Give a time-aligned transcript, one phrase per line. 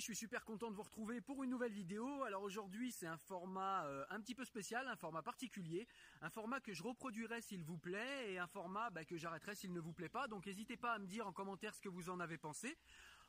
[0.00, 2.24] Je suis super content de vous retrouver pour une nouvelle vidéo.
[2.24, 5.86] Alors aujourd'hui c'est un format euh, un petit peu spécial, un format particulier,
[6.22, 9.74] un format que je reproduirai s'il vous plaît et un format bah, que j'arrêterai s'il
[9.74, 10.26] ne vous plaît pas.
[10.26, 12.78] Donc n'hésitez pas à me dire en commentaire ce que vous en avez pensé.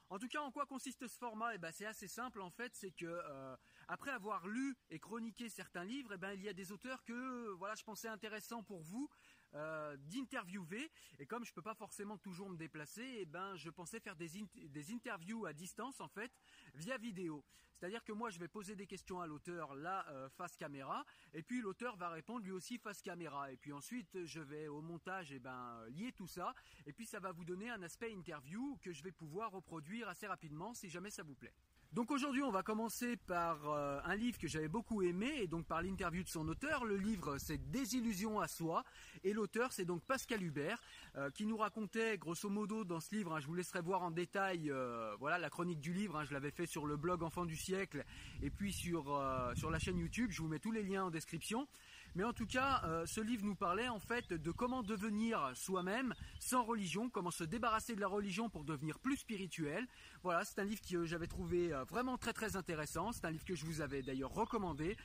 [0.09, 1.55] En tout cas, en quoi consiste ce format?
[1.55, 3.55] Eh ben, c'est assez simple en fait, c'est que euh,
[3.89, 7.49] après avoir lu et chroniqué certains livres, eh ben, il y a des auteurs que
[7.51, 9.09] voilà, je pensais intéressants pour vous
[9.53, 10.91] euh, d'interviewer.
[11.19, 14.29] Et comme je peux pas forcément toujours me déplacer, eh ben, je pensais faire des,
[14.55, 16.31] des interviews à distance en fait,
[16.75, 17.43] via vidéo.
[17.81, 21.03] C'est-à-dire que moi, je vais poser des questions à l'auteur là euh, face caméra,
[21.33, 23.51] et puis l'auteur va répondre lui aussi face caméra.
[23.51, 26.53] Et puis ensuite, je vais au montage, et ben lier tout ça,
[26.85, 30.27] et puis ça va vous donner un aspect interview que je vais pouvoir reproduire assez
[30.27, 31.53] rapidement si jamais ça vous plaît.
[31.93, 35.65] Donc aujourd'hui, on va commencer par euh, un livre que j'avais beaucoup aimé, et donc
[35.65, 36.85] par l'interview de son auteur.
[36.85, 38.85] Le livre, c'est Désillusion à soi,
[39.25, 40.81] et l'auteur, c'est donc Pascal Hubert,
[41.17, 44.11] euh, qui nous racontait, grosso modo, dans ce livre, hein, je vous laisserai voir en
[44.11, 46.15] détail, euh, voilà, la chronique du livre.
[46.15, 48.05] hein, je l'avais fait sur le blog Enfant du siècle,
[48.41, 49.21] et puis sur
[49.55, 50.31] sur la chaîne YouTube.
[50.31, 51.67] Je vous mets tous les liens en description.
[52.15, 56.13] Mais en tout cas, euh, ce livre nous parlait en fait de comment devenir soi-même
[56.39, 59.87] sans religion, comment se débarrasser de la religion pour devenir plus spirituel.
[60.21, 63.13] Voilà, c'est un livre que j'avais trouvé euh, vraiment très très intéressant.
[63.13, 64.97] C'est un livre que je vous avais d'ailleurs recommandé.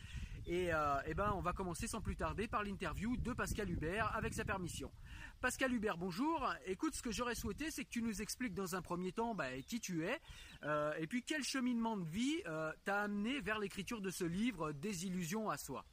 [0.48, 4.14] Et, euh, eh ben, on va commencer sans plus tarder par l'interview de Pascal Hubert
[4.14, 4.92] avec sa permission.
[5.40, 6.52] Pascal Hubert, bonjour.
[6.66, 9.50] Écoute, ce que j'aurais souhaité, c'est que tu nous expliques dans un premier temps bah,
[9.66, 10.20] qui tu es,
[10.62, 12.42] euh, et puis quel cheminement de vie
[12.84, 15.84] t'a amené vers l'écriture de ce livre, Désillusion à soi.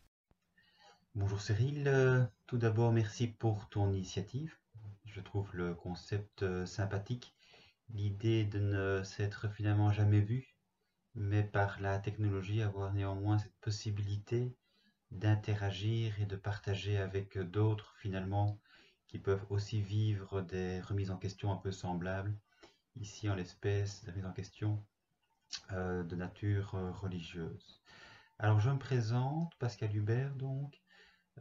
[1.15, 4.57] Bonjour Cyril, Euh, tout d'abord merci pour ton initiative.
[5.05, 7.35] Je trouve le concept euh, sympathique,
[7.89, 10.57] l'idée de ne s'être finalement jamais vu,
[11.13, 14.57] mais par la technologie avoir néanmoins cette possibilité
[15.11, 18.59] d'interagir et de partager avec d'autres finalement
[19.07, 22.35] qui peuvent aussi vivre des remises en question un peu semblables,
[22.95, 24.83] ici en l'espèce de remise en question
[25.73, 27.83] euh, de nature religieuse.
[28.39, 30.82] Alors je me présente, Pascal Hubert donc.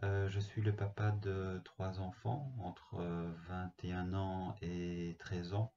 [0.03, 5.73] Euh, je suis le papa de trois enfants, entre euh, 21 ans et 13 ans.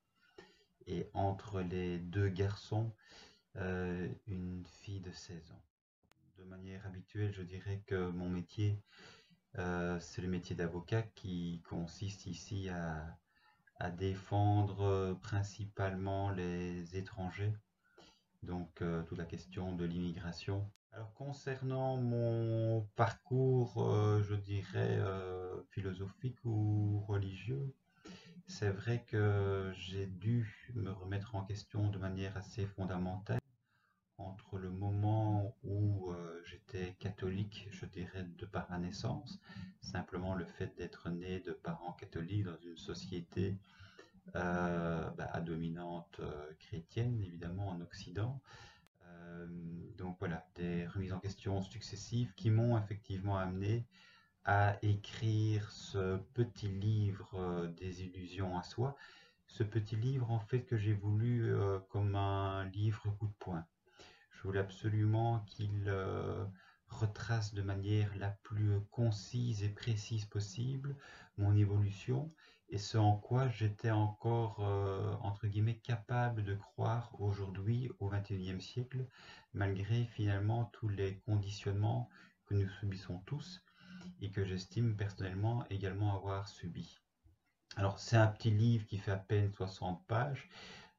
[0.87, 2.93] Et entre les deux garçons,
[3.57, 5.63] euh, une fille de 16 ans.
[6.37, 8.81] De manière habituelle, je dirais que mon métier,
[9.57, 13.17] euh, c'est le métier d'avocat qui consiste ici à,
[13.97, 17.53] défendre euh, principalement les étrangers.
[18.41, 20.71] Donc, euh, toute la question de l'immigration.
[20.95, 27.75] Alors, concernant mon parcours, euh, je dirais euh, philosophique ou religieux,
[28.47, 33.41] c'est vrai que j'ai dû me remettre en question de manière assez fondamentale
[34.17, 39.41] entre le moment où euh, j'étais catholique, je dirais de par ma naissance,
[39.81, 43.57] simplement le fait d'être né de parents catholiques dans une société
[44.33, 46.21] bah, à dominante
[46.59, 48.41] chrétienne, évidemment en Occident.
[49.35, 49.47] Euh,
[49.97, 53.85] donc voilà, des remises en question successives qui m'ont effectivement amené
[54.43, 58.95] à écrire ce petit livre euh, des illusions à soi.
[59.47, 63.65] Ce petit livre en fait que j'ai voulu euh, comme un livre coup de poing.
[64.31, 65.91] Je voulais absolument qu'il
[66.87, 70.95] retrace de manière la plus concise et précise possible
[71.37, 72.29] mon évolution
[72.69, 78.61] et ce en quoi j'étais encore, euh, entre guillemets, capable de croire aujourd'hui au XXIe
[78.61, 79.05] siècle,
[79.53, 82.09] malgré finalement tous les conditionnements
[82.45, 83.63] que nous subissons tous
[84.21, 86.99] et que j'estime personnellement également avoir subi.
[87.75, 90.49] Alors c'est un petit livre qui fait à peine 60 pages.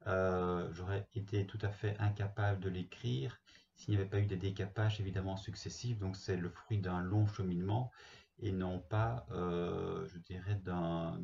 [0.06, 3.40] Euh, j'aurais été tout à fait incapable de l'écrire
[3.74, 5.98] s'il n'y avait pas eu des décapages évidemment successifs.
[5.98, 7.90] Donc c'est le fruit d'un long cheminement
[8.38, 11.16] et non pas, euh, je dirais, d'un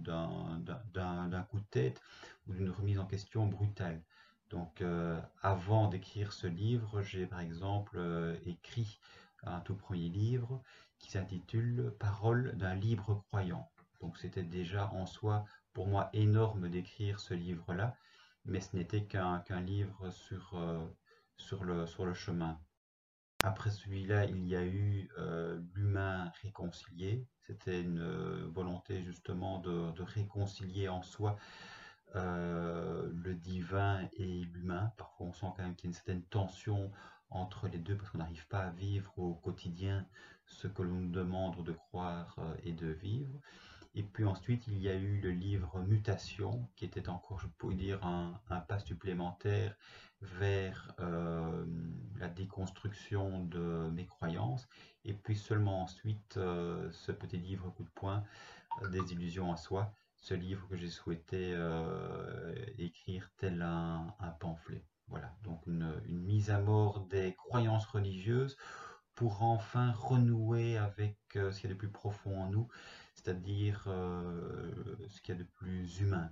[1.50, 2.00] coup de tête
[2.46, 4.02] ou d'une remise en question brutale.
[4.50, 7.98] Donc euh, avant d'écrire ce livre, j'ai par exemple
[8.44, 8.98] écrit
[9.44, 10.62] un tout premier livre
[10.98, 13.68] qui s'intitule Parole d'un libre croyant.
[14.00, 17.96] Donc c'était déjà en soi pour moi énorme d'écrire ce livre-là,
[18.44, 20.84] mais ce n'était qu'un livre sur, euh,
[21.36, 22.58] sur, le, sur le chemin.
[23.42, 27.26] Après celui-là, il y a eu euh, L'humain réconcilié.
[27.40, 31.36] C'était une euh, volonté justement de, de, réconcilier en soi
[32.14, 34.92] le divin et l'humain.
[34.98, 36.92] Parfois on sent quand même qu'il y a une certaine tension
[37.30, 40.06] entre les deux parce qu'on n'arrive pas à vivre au quotidien
[40.44, 43.40] ce que l'on nous demande de croire et de vivre.
[43.94, 47.74] Et puis ensuite, il y a eu le livre Mutation, qui était encore, je pourrais
[47.74, 49.76] dire, un, pas supplémentaire
[50.22, 51.64] vers euh,
[52.18, 54.66] la déconstruction de mes croyances.
[55.04, 58.24] Et puis seulement ensuite, euh, ce petit livre coup de poing,
[58.82, 61.54] euh, Des illusions à soi, ce livre que j'ai souhaité
[62.78, 64.86] écrire tel un, pamphlet.
[65.08, 68.56] Voilà, donc une, une mise à mort des croyances religieuses
[69.14, 72.68] pour enfin renouer avec ce qu'il y a de plus profond en nous,
[73.22, 74.70] c'est-à-dire euh,
[75.08, 76.30] ce qu'il y a de plus humain.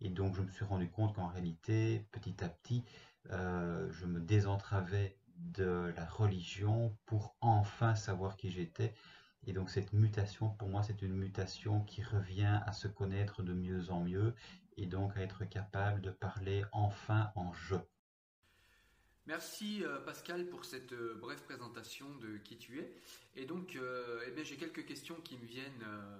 [0.00, 2.84] Et donc je me suis rendu compte qu'en réalité, petit à petit,
[3.30, 8.94] euh, je me désentravais de la religion pour enfin savoir qui j'étais.
[9.46, 13.54] Et donc cette mutation, pour moi, c'est une mutation qui revient à se connaître de
[13.54, 14.34] mieux en mieux
[14.76, 17.76] et donc à être capable de parler enfin en je.
[19.28, 22.90] Merci euh, Pascal pour cette brève présentation de qui tu es.
[23.36, 26.18] Et donc, eh j'ai quelques questions qui me viennent euh,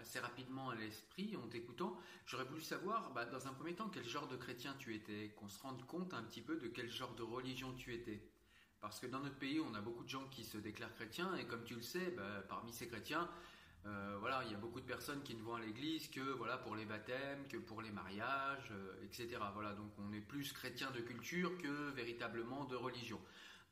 [0.00, 1.94] assez, rapidement à l'esprit en t'écoutant.
[2.24, 5.50] J'aurais voulu savoir, bah, dans un premier temps, quel genre de chrétien tu étais, qu'on
[5.50, 8.22] se rende compte un petit peu de quel genre de religion tu étais.
[8.80, 11.44] Parce que dans notre pays, on a beaucoup de gens qui se déclarent chrétiens, et
[11.44, 13.28] comme tu le sais, bah, parmi ces chrétiens,
[13.86, 16.58] euh, voilà, il y a beaucoup de personnes qui ne vont à l'église que voilà
[16.58, 19.38] pour les baptêmes, que pour les mariages, euh, etc.
[19.54, 23.18] Voilà, donc on est plus chrétien de culture que véritablement de religion.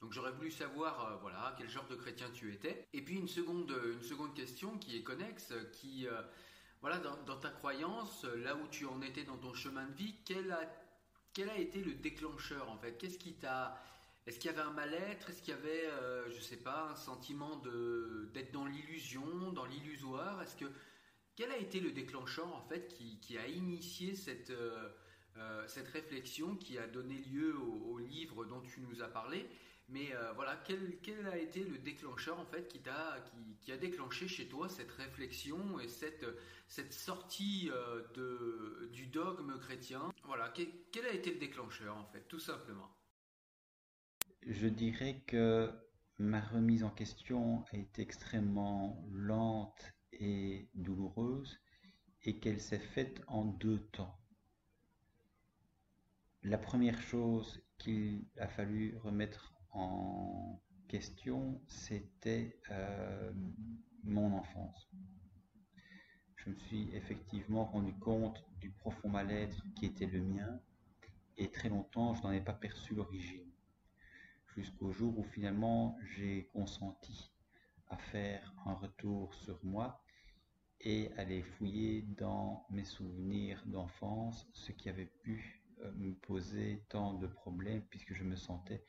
[0.00, 2.86] Donc j'aurais voulu savoir, euh, voilà, quel genre de chrétien tu étais.
[2.94, 6.06] Et puis une seconde, une seconde question qui est connexe, qui,
[6.80, 10.52] voilà, dans, ta croyance, là où tu en étais dans ton chemin de vie, quel
[10.52, 10.60] a,
[11.34, 12.96] quel a été le déclencheur en fait?
[12.96, 13.78] Qu'est-ce qui t'a
[14.28, 15.30] est-ce qu'il y avait un mal-être?
[15.30, 19.64] Est-ce qu'il y avait, euh, je sais pas, un sentiment de d'être dans l'illusion, dans
[19.64, 20.42] l'illusoire?
[20.42, 20.66] Est-ce que
[21.34, 24.52] quel a été le déclencheur en fait qui, qui a initié cette
[25.68, 29.46] cette réflexion qui a donné lieu au, livre dont tu nous as parlé?
[29.88, 33.72] Mais euh, voilà, quel, quel, a été le déclencheur en fait qui, a, qui, qui,
[33.72, 36.26] a déclenché chez toi cette réflexion et cette,
[36.68, 40.12] cette sortie euh, de, du dogme chrétien?
[40.24, 42.90] Voilà, quel, quel, a été le déclencheur en fait, tout simplement?
[44.50, 45.70] Je dirais que
[46.18, 51.60] ma remise en question a été extrêmement lente et douloureuse
[52.22, 54.18] et qu'elle s'est faite en deux temps.
[56.42, 63.30] La première chose qu'il a fallu remettre en question, c'était euh,
[64.02, 64.88] mon enfance.
[66.36, 70.58] Je me suis effectivement rendu compte du profond mal-être qui était le mien
[71.36, 73.47] et très longtemps je n'en ai pas perçu l'origine.
[74.58, 77.30] Jusqu'au jour où finalement j'ai consenti
[77.86, 80.02] à faire un retour sur moi
[80.80, 87.14] et aller fouiller dans mes souvenirs d'enfance, ce qui avait pu euh, me poser tant
[87.14, 88.84] de problèmes puisque je me sentais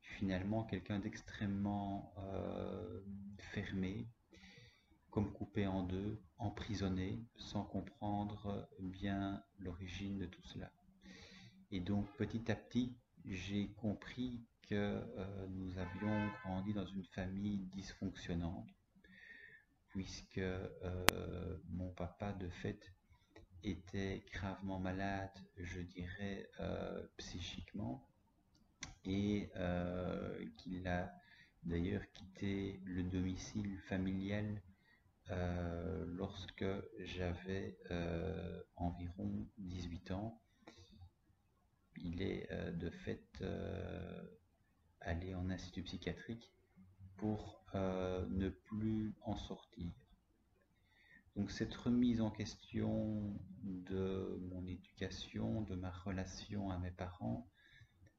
[0.00, 3.00] finalement quelqu'un d'extrêmement euh,
[3.38, 4.08] fermé,
[5.10, 10.72] comme coupé en deux, emprisonné, sans comprendre bien l'origine de tout cela.
[11.70, 17.66] Et donc petit à petit, j'ai compris que euh, nous avions grandi dans une famille
[17.72, 18.68] dysfonctionnante,
[19.88, 22.92] puisque euh, mon papa, de fait,
[23.62, 26.48] était gravement malade, je dirais,
[27.16, 28.06] psychiquement,
[29.06, 31.12] et euh, qu'il a
[31.62, 34.62] d'ailleurs quitté le domicile familial
[35.30, 36.66] euh, lorsque
[37.00, 40.42] j'avais euh, environ 18 ans.
[41.98, 43.42] Il est de fait
[45.06, 46.52] allé en institut psychiatrique
[47.16, 49.90] pour ne plus en sortir.
[51.34, 57.46] Donc cette remise en question de mon éducation, de ma relation à mes parents,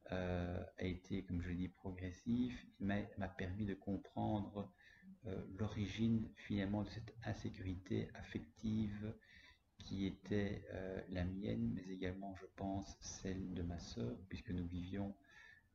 [0.10, 4.72] a été, comme je l'ai dit, progressif, mais m'a permis de comprendre
[5.58, 9.14] l'origine finalement de cette insécurité affective
[9.80, 14.68] qui était euh, la mienne, mais également, je pense, celle de ma sœur, puisque nous
[14.68, 15.16] vivions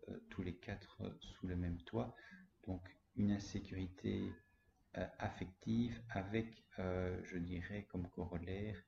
[0.09, 2.15] euh, tous les quatre sous le même toit.
[2.67, 2.83] Donc,
[3.17, 4.33] une insécurité
[4.97, 8.83] euh, affective avec, je dirais, comme corollaire,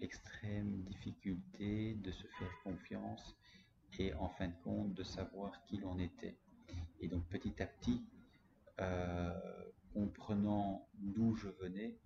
[0.00, 3.36] l'extrême difficulté de se faire confiance
[3.98, 6.38] et en fin de compte de savoir qui l'on était.
[7.00, 8.02] Et donc petit à petit,
[9.92, 11.98] comprenant d'où je venais,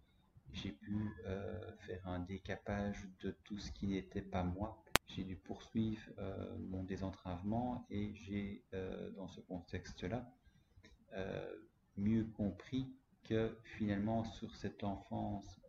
[0.55, 4.84] j'ai pu euh, faire un décapage de tout ce qui n'était pas moi.
[5.09, 10.31] J'ai dû poursuivre euh, mon désentravement et j'ai, euh, dans ce contexte-là,
[11.97, 12.93] mieux compris
[13.23, 15.61] que finalement sur cette enfance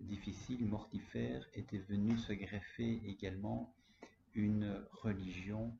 [0.00, 3.72] difficile, mortifère, était venue se greffer également
[4.34, 5.78] une religion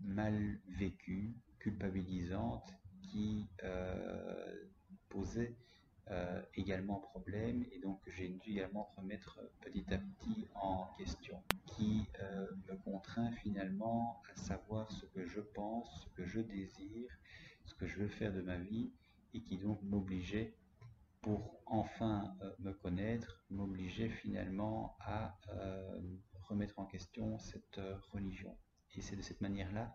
[0.00, 2.68] mal vécue, culpabilisante,
[3.02, 3.46] qui
[5.08, 5.54] posait
[6.10, 12.08] euh, également problème et donc j'ai dû également remettre petit à petit en question qui
[12.22, 17.10] euh, me contraint finalement à savoir ce que je pense, ce que je désire,
[17.66, 18.90] ce que je veux faire de ma vie
[19.34, 20.54] et qui donc m'obligeait
[21.20, 25.38] pour enfin euh, me connaître, m'obligeait finalement à
[26.42, 27.80] remettre en question cette
[28.12, 28.56] religion.
[28.94, 29.94] Et c'est de cette manière-là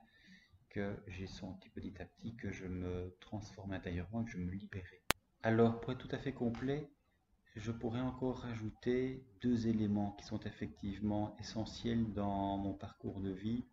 [0.70, 5.03] que j'ai senti petit à petit que je me transformais intérieurement que je me libérais.
[5.46, 6.90] Alors, pour être tout à fait complet,
[7.58, 13.66] je pourrais encore rajouter deux éléments qui sont effectivement essentiels dans mon parcours de vie,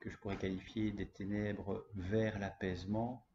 [0.00, 3.26] que je pourrais qualifier des ténèbres vers l'apaisement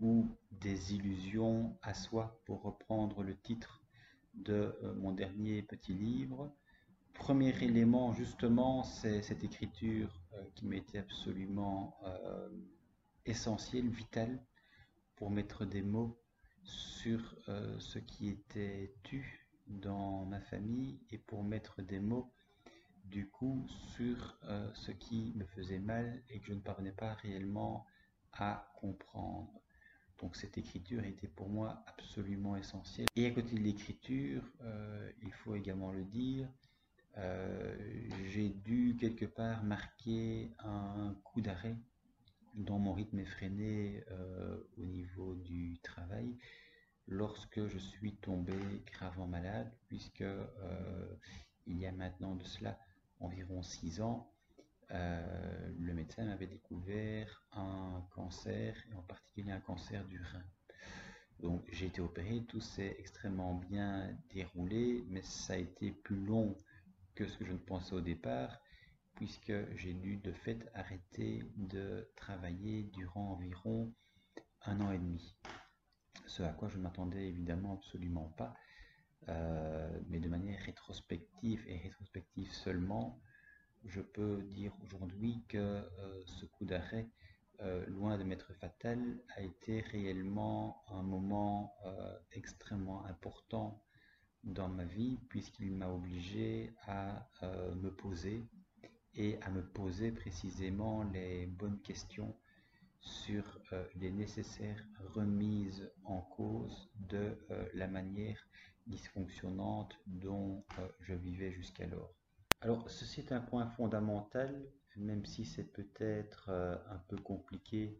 [0.00, 3.82] ou des illusions à soi, pour reprendre le titre
[4.32, 6.50] de euh, mon dernier petit livre.
[7.12, 12.48] Premier élément, justement, c'est cette écriture euh, qui m'était absolument euh,
[13.26, 14.42] essentielle, vitale,
[15.16, 16.21] pour mettre des mots
[16.64, 22.32] sur euh, ce qui était tu dans ma famille et pour mettre des mots
[23.04, 23.66] du coup
[23.96, 27.86] sur euh, ce qui me faisait mal et que je ne parvenais pas réellement
[28.32, 29.50] à comprendre.
[30.18, 33.08] Donc cette écriture était pour moi absolument essentielle.
[33.16, 36.48] Et à côté de l'écriture, euh, il faut également le dire,
[38.28, 41.76] j'ai dû quelque part marquer un coup d'arrêt
[42.54, 46.36] dans mon rythme effréné euh, au niveau du travail
[47.06, 48.54] lorsque je suis tombé
[48.86, 51.16] gravement malade, puisque euh,
[51.66, 52.78] il y a maintenant de cela
[53.20, 54.32] environ six ans,
[54.90, 60.44] euh, le médecin m'avait découvert un cancer, et en particulier un cancer du rein.
[61.40, 66.56] Donc j'ai été opéré, tout s'est extrêmement bien déroulé, mais ça a été plus long
[67.14, 68.60] que ce que je ne pensais au départ,
[69.22, 73.94] puisque j'ai dû de fait arrêter de travailler durant environ
[74.62, 75.36] un an et demi.
[76.26, 78.52] Ce à quoi je ne m'attendais évidemment absolument pas,
[79.28, 83.20] euh, mais de manière rétrospective et rétrospective seulement,
[83.84, 87.08] je peux dire aujourd'hui que euh, ce coup d'arrêt,
[87.60, 91.76] euh, loin de m'être fatal, a été réellement un moment
[92.32, 93.84] extrêmement important
[94.42, 97.28] dans ma vie puisqu'il m'a obligé à
[97.76, 98.44] me poser
[99.14, 102.34] et à me poser précisément les bonnes questions
[103.00, 108.38] sur euh, les nécessaires remises en cause de euh, la manière
[108.86, 112.14] dysfonctionnante dont euh, je vivais jusqu'alors.
[112.60, 114.64] Alors ceci est un point fondamental,
[114.96, 117.98] même si c'est peut-être un peu compliqué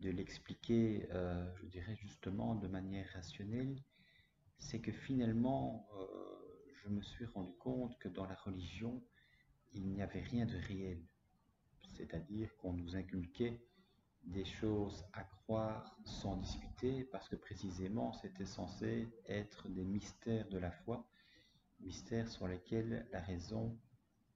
[0.00, 3.76] de l'expliquer, je dirais justement de manière rationnelle,
[4.58, 5.88] c'est que finalement
[6.82, 9.04] je me suis rendu compte que dans la religion,
[9.74, 11.02] il n'y avait rien de réel.
[11.96, 13.60] C'est-à-dire qu'on nous inculquait
[14.24, 20.58] des choses à croire sans discuter, parce que précisément c'était censé être des mystères de
[20.58, 21.06] la foi,
[21.80, 23.78] mystères sur lesquels la raison,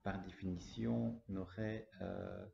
[0.02, 2.46] par définition, n'aurait euh,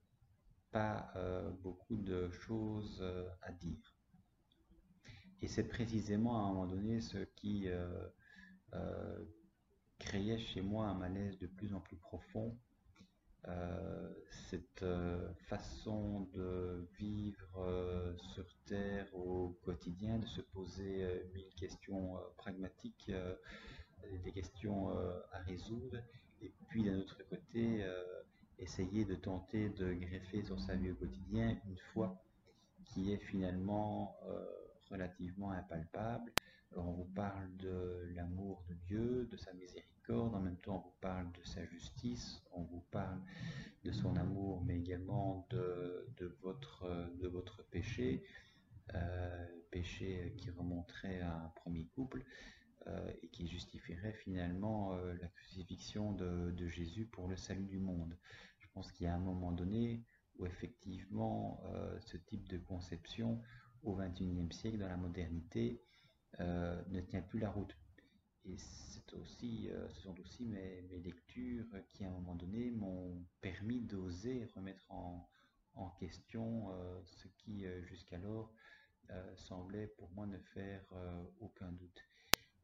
[0.70, 3.96] pas euh, beaucoup de choses euh, à dire.
[5.40, 7.66] Et c'est précisément à un moment donné ce qui
[9.98, 12.56] créait chez moi un malaise de plus en plus profond
[14.30, 22.16] cette euh, façon de vivre euh, sur Terre au quotidien, de se poser mille questions
[22.36, 23.10] pragmatiques,
[24.24, 24.90] des questions
[25.32, 25.98] à résoudre,
[26.40, 27.84] et puis d'un autre côté,
[28.58, 32.22] essayer de tenter de greffer sur sa vie au quotidien une foi
[32.84, 34.44] qui est finalement euh,
[34.90, 36.32] relativement impalpable.
[36.72, 40.88] Alors on vous parle de l'amour de Dieu, de sa miséricorde, en même temps on
[40.88, 43.20] vous parle de sa justice, on vous parle
[43.84, 46.86] de son amour, mais également de, votre,
[47.70, 48.22] péché,
[48.94, 52.24] euh, péché qui remonterait à un premier couple.
[52.88, 58.18] Euh, et qui justifierait finalement euh, la crucifixion de, Jésus pour le salut du monde.
[58.58, 60.02] Je pense qu'il y a un moment donné
[60.36, 61.62] où effectivement
[62.00, 63.40] ce type de conception
[63.84, 65.80] au XXIe siècle, dans la modernité,
[66.40, 67.76] ne tient plus la route.
[68.44, 73.80] Et c'est aussi, ce sont aussi mes, lectures qui, à un moment donné, m'ont permis
[73.80, 75.28] d'oser remettre en,
[75.98, 76.68] question
[77.04, 78.52] ce qui, jusqu'alors,
[79.36, 80.84] semblait pour moi ne faire
[81.40, 82.02] aucun doute.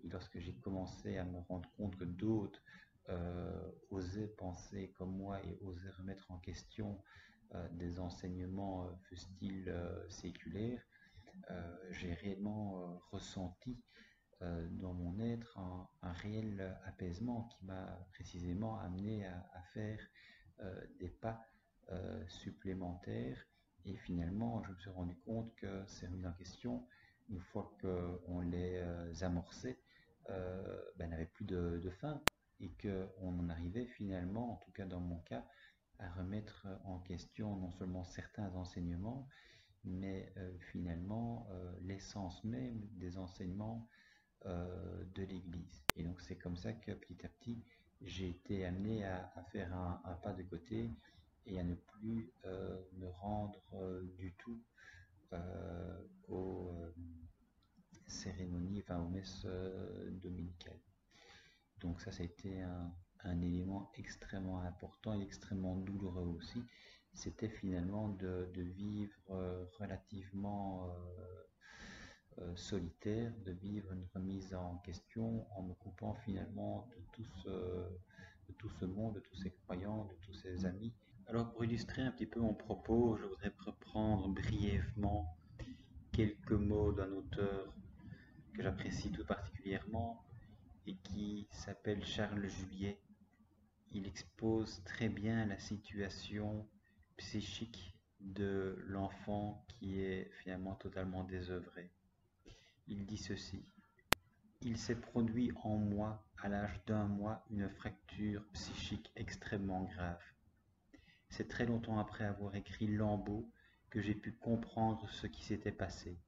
[0.04, 2.62] Lorsque j'ai commencé à me rendre compte que d'autres
[3.10, 7.02] euh, osaient penser comme moi et osaient remettre en question
[7.54, 9.74] euh, des enseignements, euh, fussent-ils
[10.08, 10.82] séculaires,
[11.90, 13.80] j'ai réellement ressenti
[14.40, 20.00] dans mon être un, réel apaisement qui m'a précisément amené à, faire
[21.00, 21.44] des pas
[22.28, 23.46] supplémentaires.
[23.84, 26.86] Et finalement, je me suis rendu compte que ces remises en question,
[27.28, 28.82] une fois qu'on les
[29.22, 29.78] amorçait,
[30.30, 32.22] euh, ben, n'avait plus de, fin
[32.60, 35.44] et qu'on en arrivait finalement, en tout cas dans mon cas,
[35.98, 39.26] à remettre en question non seulement certains enseignements,
[39.84, 43.88] mais euh, finalement euh, l'essence même des enseignements
[44.44, 45.84] de l'Église.
[45.96, 47.62] Et donc c'est comme ça que petit à petit,
[48.00, 50.90] j'ai été amené à, faire un, un, pas de côté
[51.46, 53.60] et à ne plus me rendre
[54.16, 54.62] du tout
[56.28, 56.72] au
[58.08, 60.80] cérémonie, enfin aux messes euh, dominicales.
[61.80, 66.62] Donc ça, a été un, élément extrêmement important et extrêmement douloureux aussi.
[67.12, 70.92] C'était finalement de, vivre euh, relativement euh,
[72.54, 79.14] solitaire, de vivre une remise en question en me coupant finalement de tout ce, monde,
[79.14, 80.92] de tous ces croyants, de tous ces amis.
[81.26, 85.36] Alors pour illustrer un petit peu mon propos, je voudrais reprendre brièvement
[86.12, 87.74] quelques mots d'un auteur
[88.54, 90.24] que j'apprécie tout particulièrement
[90.86, 93.00] et qui s'appelle Charles Juliet.
[93.92, 96.68] Il expose très bien la situation
[97.16, 101.92] psychique de l'enfant qui est finalement totalement désœuvré.
[102.88, 103.64] Il dit ceci.
[104.62, 110.22] Il s'est produit en moi, à l'âge d'un mois, une fracture psychique extrêmement grave.
[111.28, 113.50] C'est très longtemps après avoir écrit Lambeau
[113.90, 116.18] que j'ai pu comprendre ce qui s'était passé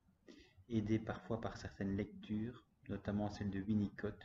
[0.70, 4.18] aidé parfois par certaines lectures, notamment celle de Winnicott,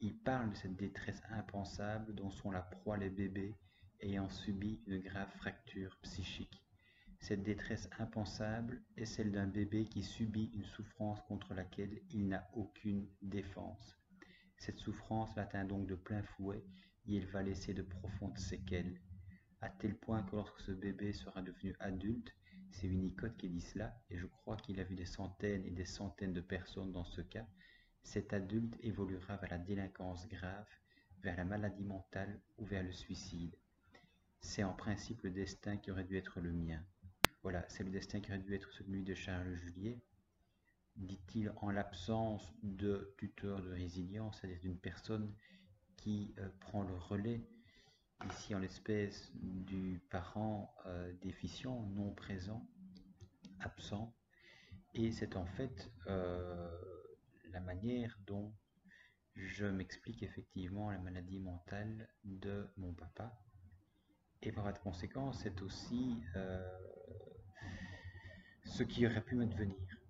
[0.00, 3.54] il parle de cette détresse impensable dont sont la proie les bébés
[4.00, 6.65] ayant subi une grave fracture psychique.
[7.20, 12.48] Cette détresse impensable est celle d'un bébé qui subit une souffrance contre laquelle il n'a
[12.54, 13.98] aucune défense.
[14.58, 16.64] Cette souffrance l'atteint donc de plein fouet
[17.06, 19.00] et il va laisser de profondes séquelles,
[19.60, 22.32] à tel point que lorsque ce bébé sera devenu adulte,
[22.70, 25.84] c'est Winnicott qui dit cela, et je crois qu'il a vu des centaines et des
[25.84, 27.46] centaines de personnes dans ce cas.
[28.02, 30.68] Cet adulte évoluera vers la délinquance grave,
[31.22, 33.56] vers la maladie mentale ou vers le suicide.
[34.40, 36.84] C'est en principe le destin qui aurait dû être le mien.
[37.46, 40.02] Voilà, c'est le destin qui aurait dû être celui de Charles Juliet,
[40.96, 45.32] dit-il en l'absence de tuteur de résilience, c'est-à-dire d'une personne
[45.96, 47.46] qui euh, prend le relais
[48.28, 52.68] ici en l'espèce du parent euh, déficient, non présent,
[53.60, 54.12] absent,
[54.94, 56.68] et c'est en fait euh,
[57.52, 58.52] la manière dont
[59.36, 63.40] je m'explique effectivement la maladie mentale de mon papa.
[64.42, 66.20] Et par de conséquence, c'est aussi
[68.76, 70.02] ce qui aurait pu m'advenir,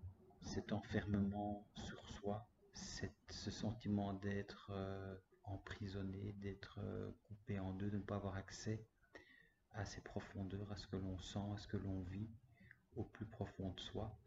[0.43, 4.73] cet enfermement sur soi, ce sentiment d'être
[5.45, 8.85] emprisonné, d'être euh, coupé en deux, de ne pas avoir accès
[9.71, 12.29] à ces profondeurs, à ce que l'on sent, à ce que l'on vit
[12.97, 14.19] au plus profond de soi.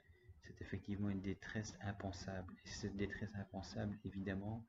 [0.43, 2.55] C'est effectivement une détresse impensable.
[2.65, 4.65] Et cette détresse impensable, évidemment,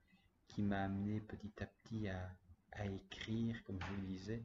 [0.49, 2.35] qui m'a amené petit à petit à,
[2.87, 4.45] écrire, comme je le disais,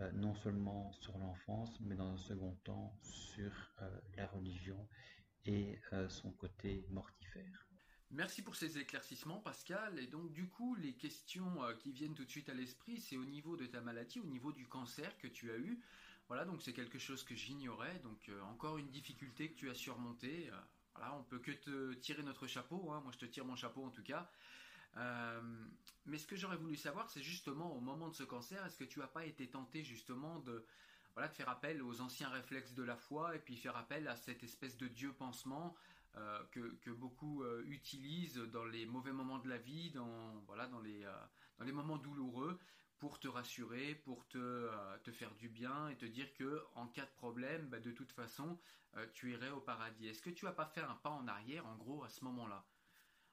[0.00, 4.88] euh, non seulement sur l'enfance, mais dans un second temps sur euh, la religion
[5.46, 7.70] et son côté mortifère.
[8.12, 9.96] Merci pour ces éclaircissements, Pascal.
[10.00, 13.16] Et donc, du coup, les questions euh, qui viennent tout de suite à l'esprit, c'est
[13.16, 15.80] au niveau de ta maladie, au niveau du cancer que tu as eu.
[16.26, 18.00] Voilà, donc c'est quelque chose que j'ignorais.
[18.00, 20.50] Donc, euh, encore une difficulté que tu as surmontée.
[20.50, 20.56] Euh,
[20.96, 22.90] voilà, on peut que te tirer notre chapeau.
[22.90, 23.00] Hein.
[23.02, 24.28] Moi, je te tire mon chapeau en tout cas.
[26.06, 28.84] Mais ce que j'aurais voulu savoir, c'est justement au moment de ce cancer, est-ce que
[28.84, 30.64] tu n'as pas été tenté justement de,
[31.14, 34.16] voilà, de faire appel aux anciens réflexes de la foi et puis faire appel à
[34.16, 35.76] cette espèce de Dieu pansement
[36.16, 40.80] euh, que, beaucoup euh, utilisent dans les mauvais moments de la vie, dans, voilà, dans,
[40.80, 41.12] les, euh,
[41.58, 42.58] dans les moments douloureux,
[42.98, 44.68] pour te rassurer, pour te,
[45.04, 48.12] te, faire du bien et te dire que en cas de problème, bah, de toute
[48.12, 48.58] façon,
[49.14, 50.08] tu irais au paradis.
[50.08, 52.66] Est-ce que tu vas pas faire un pas en arrière, en gros, à ce moment-là?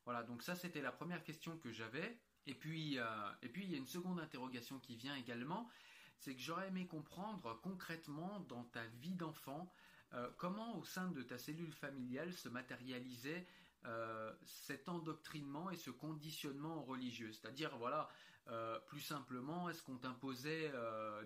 [0.08, 2.18] Voilà, donc ça c'était la première question que j'avais.
[2.46, 2.98] Et puis,
[3.42, 5.70] et puis il y a une seconde interrogation qui vient également,
[6.18, 9.72] c'est que j'aurais aimé comprendre concrètement dans ta vie d'enfant
[10.14, 13.46] euh, comment au sein de ta cellule familiale se matérialisait
[13.86, 17.32] euh, cet endoctrinement et ce conditionnement religieux.
[17.34, 18.10] C'est-à-dire, voilà,
[18.48, 20.72] euh, plus simplement, est-ce qu'on t'imposait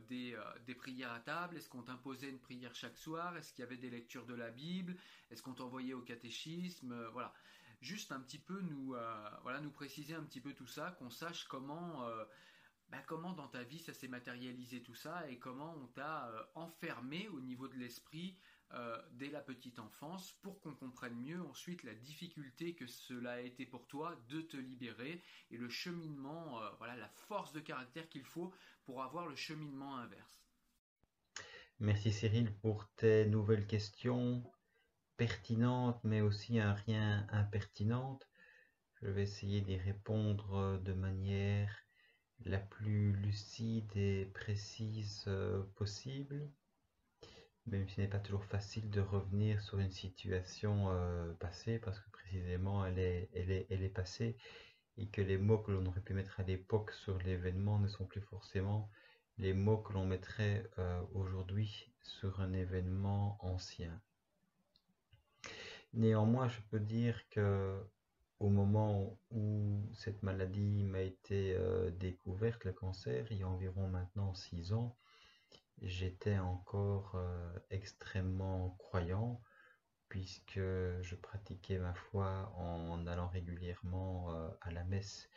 [0.10, 0.36] des,
[0.76, 1.58] prières à table?
[1.58, 3.38] Est-ce qu'on t'imposait une prière chaque soir?
[3.38, 4.96] Est-ce qu'il y avait des lectures de la Bible?
[5.30, 7.08] Est-ce qu'on t'envoyait au catéchisme?
[7.14, 7.34] Voilà.
[7.82, 8.96] Juste un petit peu nous,
[9.42, 12.08] voilà, nous préciser un petit peu tout ça, qu'on sache comment
[12.90, 17.28] bah, comment dans ta vie ça s'est matérialisé tout ça et comment on t'a enfermé
[17.30, 18.38] au niveau de l'esprit
[18.74, 23.40] euh, dès la petite enfance pour qu'on comprenne mieux ensuite la difficulté que cela a
[23.42, 28.08] été pour toi de te libérer et le cheminement, euh, voilà, la force de caractère
[28.08, 28.54] qu'il faut
[28.86, 30.46] pour avoir le cheminement inverse.
[31.80, 34.42] Merci Cyril pour tes nouvelles questions
[35.26, 38.28] pertinentes mais aussi un rien impertinentes.
[39.02, 41.70] Je vais essayer d'y répondre de manière
[42.46, 46.50] la plus lucide et précise euh, possible
[47.68, 52.00] même si ce n'est pas toujours facile de revenir sur une situation euh, passée, parce
[52.00, 54.36] que précisément elle est, passée,
[54.98, 58.06] et que les mots que l'on aurait pu mettre à l'époque sur l'événement ne sont
[58.06, 58.90] plus forcément
[59.38, 64.02] les mots que l'on mettrait euh, aujourd'hui sur un événement ancien.
[65.94, 67.78] Néanmoins, je peux dire que
[68.40, 73.88] au moment où cette maladie m'a été euh, découverte, le cancer, il y a environ
[73.88, 74.98] maintenant six ans,
[75.82, 79.42] j'étais encore euh, extrêmement croyant
[80.10, 85.30] puisque je pratiquais ma foi en allant régulièrement euh, à la messe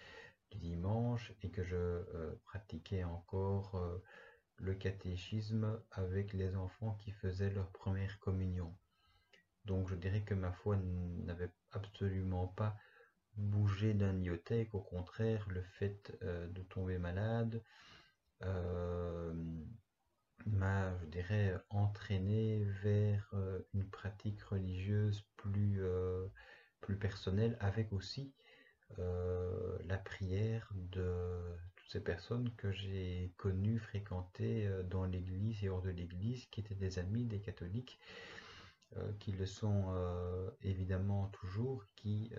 [0.50, 2.00] du dimanche et que je
[2.44, 4.00] pratiquais encore
[4.56, 8.74] le catéchisme avec les enfants qui faisaient leur première communion.
[9.64, 12.76] Donc je dirais que ma foi n'avait absolument pas
[13.36, 17.62] bougé d'un iota, au contraire, le fait de tomber malade,
[20.46, 26.26] m'a, je dirais, entraîné vers euh, une pratique religieuse plus, euh,
[26.80, 28.32] plus personnelle, avec aussi
[28.98, 35.82] euh, la prière de toutes ces personnes que j'ai connues, fréquentées dans l'Église et hors
[35.82, 37.98] de l'Église, qui étaient des amis des catholiques,
[39.18, 39.94] qui le sont
[40.62, 42.32] évidemment toujours, qui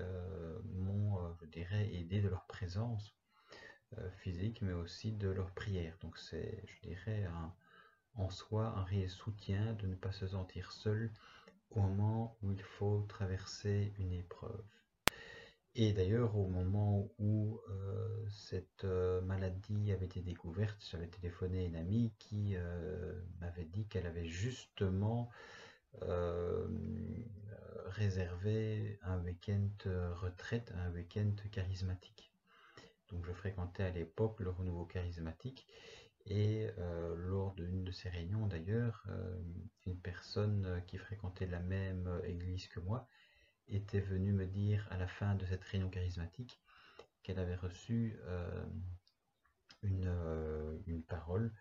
[0.73, 3.15] m'ont, je dirais, aidé de leur présence
[4.17, 5.97] physique, mais aussi de leur prière.
[6.01, 7.27] Donc c'est, je dirais,
[8.15, 11.11] en soi un réel soutien de ne pas se sentir seul
[11.71, 14.63] au moment où il faut traverser une épreuve.
[15.77, 21.67] Et d'ailleurs, au moment où euh, cette euh, maladie avait été découverte, j'avais téléphoné à
[21.67, 25.29] une amie qui euh, m'avait dit qu'elle avait justement
[27.87, 29.69] réservé un week-end
[30.21, 32.31] retraite, un week-end charismatique.
[33.09, 35.67] Donc je fréquentais à l'époque le renouveau charismatique
[36.27, 39.37] et euh, lors d'une de ces réunions d'ailleurs, euh,
[39.85, 43.07] une personne qui fréquentait la même église que moi
[43.67, 46.59] était venue me dire à la fin de cette réunion charismatique
[47.21, 48.65] qu'elle avait reçu euh,
[49.83, 51.51] une, parole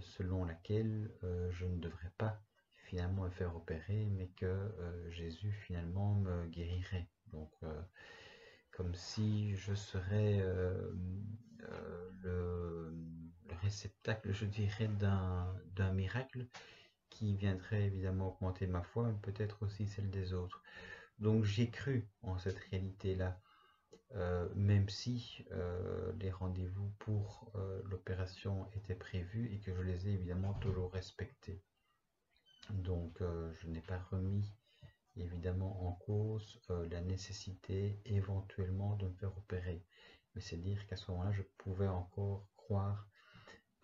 [0.00, 1.10] selon laquelle
[1.50, 2.42] je ne devrais pas
[3.02, 4.70] me faire opérer, mais que
[5.10, 7.08] Jésus finalement me guérirait.
[7.32, 7.52] Donc
[8.70, 10.44] comme si je serais
[12.22, 12.92] le
[13.62, 16.46] réceptacle, je dirais, d'un miracle
[17.10, 20.62] qui viendrait évidemment augmenter ma foi, mais peut-être aussi celle des autres.
[21.18, 23.40] Donc j'ai cru en cette réalité-là,
[24.16, 30.08] euh, même si euh, les rendez-vous pour euh, l'opération étaient prévus et que je les
[30.08, 31.62] ai évidemment toujours respectés.
[32.70, 34.52] Donc je n'ai pas remis
[35.16, 39.84] évidemment en cause la nécessité éventuellement de me faire opérer.
[40.34, 43.06] Mais c'est dire qu'à ce moment-là, je pouvais encore croire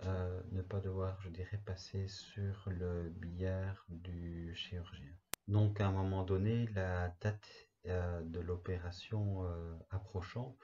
[0.07, 5.13] euh, ne pas devoir, je dirais, passer sur le billard du chirurgien.
[5.47, 10.57] Donc à un moment donné, la date euh, de l'opération euh, approchant,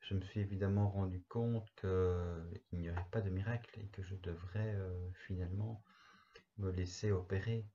[0.00, 4.14] je me suis évidemment rendu compte qu'il n'y aurait pas de miracle et que je
[4.16, 4.78] devrais
[5.26, 5.82] finalement
[6.58, 7.66] me laisser opérer.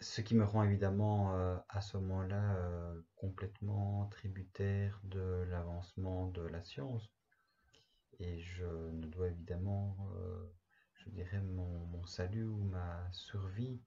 [0.00, 1.32] ce qui me rend évidemment
[1.68, 7.10] à ce moment-là complètement tributaire de l'avancement de la science.
[8.18, 9.96] Et je ne dois évidemment,
[10.96, 13.80] je dirais, mon, salut ou ma survie,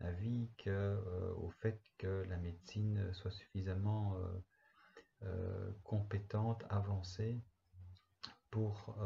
[0.00, 0.96] ma vie, que,
[1.36, 4.16] au fait que la médecine soit suffisamment
[5.82, 7.42] compétente, avancée
[8.50, 8.96] pour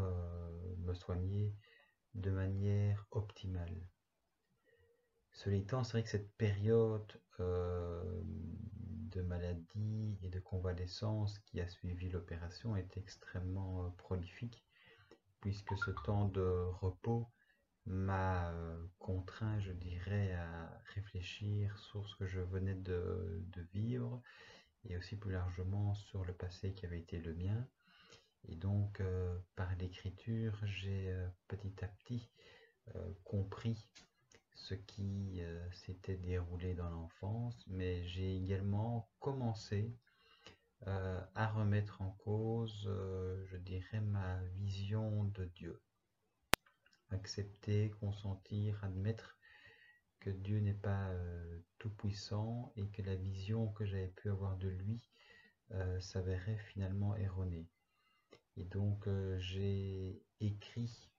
[0.79, 1.55] me soigner
[2.15, 3.87] de manière optimale.
[5.33, 8.03] Cela étant, c'est vrai que cette période euh,
[9.11, 14.65] de maladie et de convalescence qui a suivi l'opération est extrêmement euh, prolifique,
[15.41, 16.41] puisque ce temps de
[16.81, 17.29] repos
[17.87, 24.23] m'a euh, contraint, je dirais, à réfléchir sur ce que je venais de, vivre
[24.85, 27.67] et aussi plus largement sur le passé qui avait été le mien.
[28.45, 29.03] Et donc,
[29.57, 31.15] par l'écriture, j'ai
[31.49, 32.31] petit à petit
[33.25, 33.89] compris
[34.59, 39.97] ce qui euh, s'était déroulé dans l'enfance, mais j'ai également commencé
[40.87, 45.81] euh, à remettre en cause, euh, je dirais, ma vision de Dieu.
[47.11, 49.39] Accepter, consentir, admettre
[50.21, 51.11] que Dieu n'est pas
[51.79, 55.01] tout-puissant et que la vision que j'avais pu avoir de lui
[56.01, 57.69] s'avérait finalement erronée.
[58.59, 61.11] Et donc j'ai écrit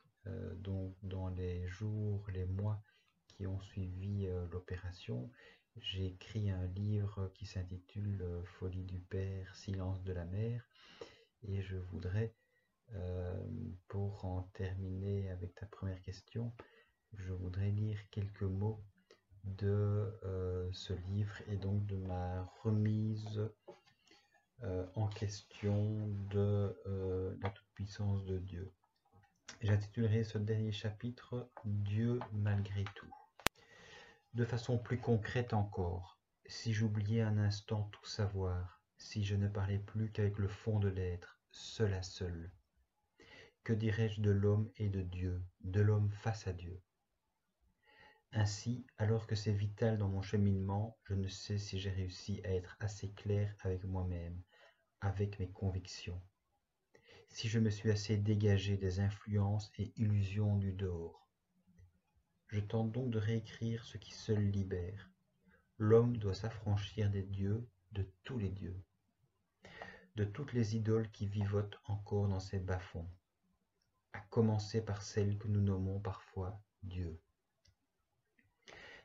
[0.57, 2.83] donc dans les jours, les mois
[3.47, 5.29] ont suivi euh, l'opération,
[5.77, 10.67] j'ai écrit un livre qui s'intitule euh, Folie du Père, Silence de la Mère,
[11.43, 12.35] et je voudrais,
[12.93, 13.33] euh,
[13.87, 16.53] pour en terminer avec ta première question,
[17.13, 18.83] je voudrais lire quelques mots
[19.45, 20.05] de
[20.73, 23.41] ce livre et donc de ma remise
[24.95, 26.75] en question de
[27.41, 28.71] la toute-puissance de Dieu.
[29.61, 33.13] J'intitulerai ce dernier chapitre Dieu malgré tout.
[34.33, 39.79] De façon plus concrète encore, si j'oubliais un instant tout savoir, si je ne parlais
[39.79, 42.51] plus qu'avec le fond de l'être, seul à seul,
[43.63, 46.81] que dirais-je de l'homme et de Dieu, de l'homme face à Dieu?
[48.31, 52.53] Ainsi, alors que c'est vital dans mon cheminement, je ne sais si j'ai réussi à
[52.53, 54.39] être assez clair avec moi-même,
[55.01, 56.21] avec mes convictions,
[57.29, 61.27] si je me suis assez dégagé des influences et illusions du dehors,
[62.47, 65.09] je tente donc de réécrire ce qui seul libère.
[65.77, 68.81] L'homme doit s'affranchir des dieux, de tous les dieux,
[70.15, 73.09] de toutes les idoles qui vivotent encore dans ces bas-fonds,
[74.13, 77.19] à commencer par celle que nous nommons parfois Dieu.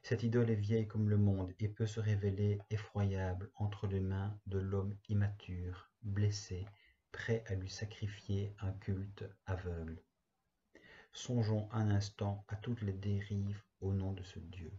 [0.07, 4.39] Cette idole est vieille comme le monde et peut se révéler effroyable entre les mains
[4.45, 6.67] de l'homme immature, blessé,
[7.11, 9.99] prêt à lui sacrifier un culte aveugle.
[11.15, 14.79] Songeons un instant à toutes les dérives au nom de ce Dieu.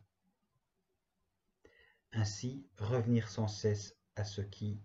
[2.12, 4.80] Ainsi, revenir sans cesse à ce qui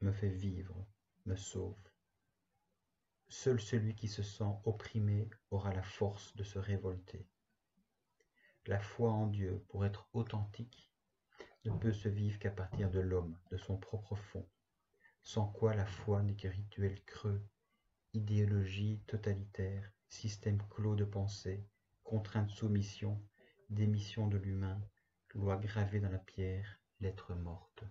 [0.00, 0.86] me fait vivre,
[1.26, 1.76] me sauve.
[3.28, 7.28] Seul celui qui se sent opprimé aura la force de se révolter.
[8.66, 10.92] La foi en Dieu, pour être authentique,
[11.64, 14.48] ne peut se vivre qu'à partir de l'homme, de son propre fond,
[15.22, 17.44] sans quoi la foi n'est que rituel creux,
[18.12, 21.66] idéologie totalitaire, système clos de pensée,
[22.04, 23.20] contrainte soumission,
[23.68, 24.80] démission de l'humain,
[25.34, 27.82] loi gravée dans la pierre, lettre morte.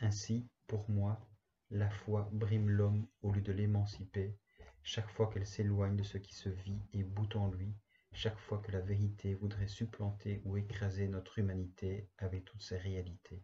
[0.00, 1.26] Ainsi, pour moi,
[1.70, 4.36] la foi brime l'homme au lieu de l'émanciper,
[4.82, 7.74] chaque fois qu'elle s'éloigne de ce qui se vit et bout en lui,
[8.16, 13.42] chaque fois que la vérité voudrait supplanter ou écraser notre humanité avec toutes ses réalités.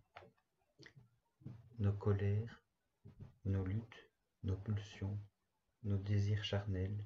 [1.79, 2.63] Nos colères,
[3.45, 4.11] nos luttes,
[4.45, 5.21] nos pulsions,
[5.83, 7.05] nos désirs charnels,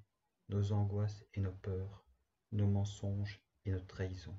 [0.49, 2.07] nos angoisses et nos peurs,
[2.53, 4.39] nos mensonges et nos trahisons.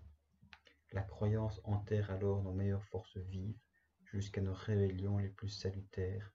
[0.93, 3.59] La croyance enterre alors nos meilleures forces vives
[4.05, 6.31] jusqu'à nos rébellions les plus salutaires,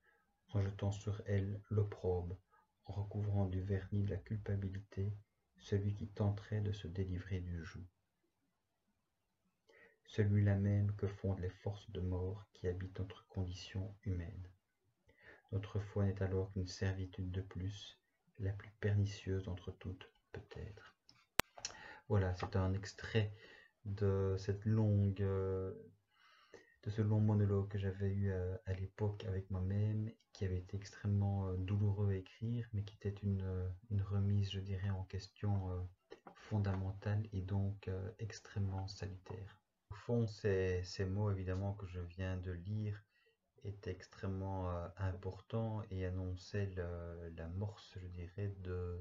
[0.49, 2.39] en jetant sur elles l'opprobre,
[2.85, 5.11] en recouvrant du vernis de la culpabilité
[5.63, 7.85] celui qui tenterait de se délivrer du joug.
[10.07, 14.49] Celui-là même que fondent les forces de mort qui habitent notre condition humaine.
[15.53, 17.99] Notre foi n'est alors qu'une servitude de plus,
[18.39, 20.97] la plus pernicieuse d'entre toutes, peut-être.
[22.09, 23.33] Voilà, c'est un extrait
[23.85, 25.25] de cette longue,
[26.83, 30.77] de ce long monologue que j'avais eu euh, à, l'époque avec moi-même, qui avait été
[30.77, 33.69] extrêmement euh, douloureux à écrire, mais qui était une, euh,
[34.05, 35.89] remise, je dirais, en question
[36.35, 39.61] fondamentale et donc extrêmement salutaire.
[39.91, 43.03] Au fond, ces, mots, évidemment, que je viens de lire,
[43.65, 46.75] est extrêmement euh, important et annonçait
[47.37, 49.01] l'amorce, je dirais, de,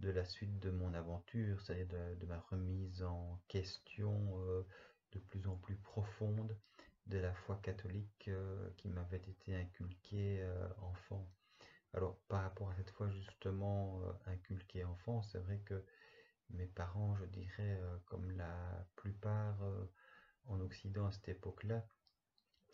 [0.00, 4.36] de la suite de mon aventure, c'est-à-dire de, ma remise en question
[5.12, 5.40] de plus
[7.16, 8.30] la foi catholique
[8.76, 10.46] qui m'avait été inculquée
[10.82, 11.26] enfant.
[11.94, 15.82] Alors par rapport à cette foi justement inculquée enfant, c'est vrai que
[16.50, 19.58] mes parents, je dirais, comme la plupart
[20.46, 21.86] en Occident à cette époque-là,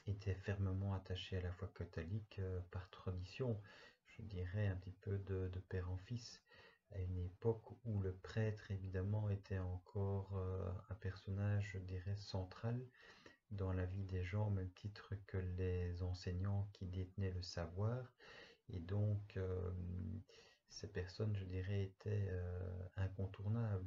[0.06, 2.40] étaient fermement attachés à la foi catholique
[2.72, 3.60] par tradition,
[4.06, 6.42] je dirais un petit peu de, de père en fils
[6.94, 12.80] à une époque où le prêtre, évidemment, était encore euh, un personnage, je dirais, central
[13.50, 18.12] dans la vie des gens, au même titre que les enseignants qui détenaient le savoir.
[18.72, 19.70] Et donc, euh,
[20.68, 23.86] ces personnes, je dirais, étaient euh, incontournables.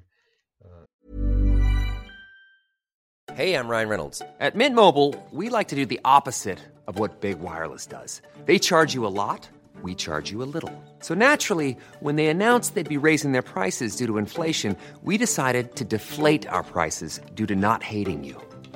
[3.35, 4.21] Hey, I'm Ryan Reynolds.
[4.39, 8.21] At Mint Mobile, we like to do the opposite of what Big Wireless does.
[8.45, 9.49] They charge you a lot.
[9.81, 10.71] we charge you a little.
[10.99, 15.75] So naturally, when they announced they'd be raising their prices due to inflation, we decided
[15.75, 18.41] to deflate our prices due to not hating you.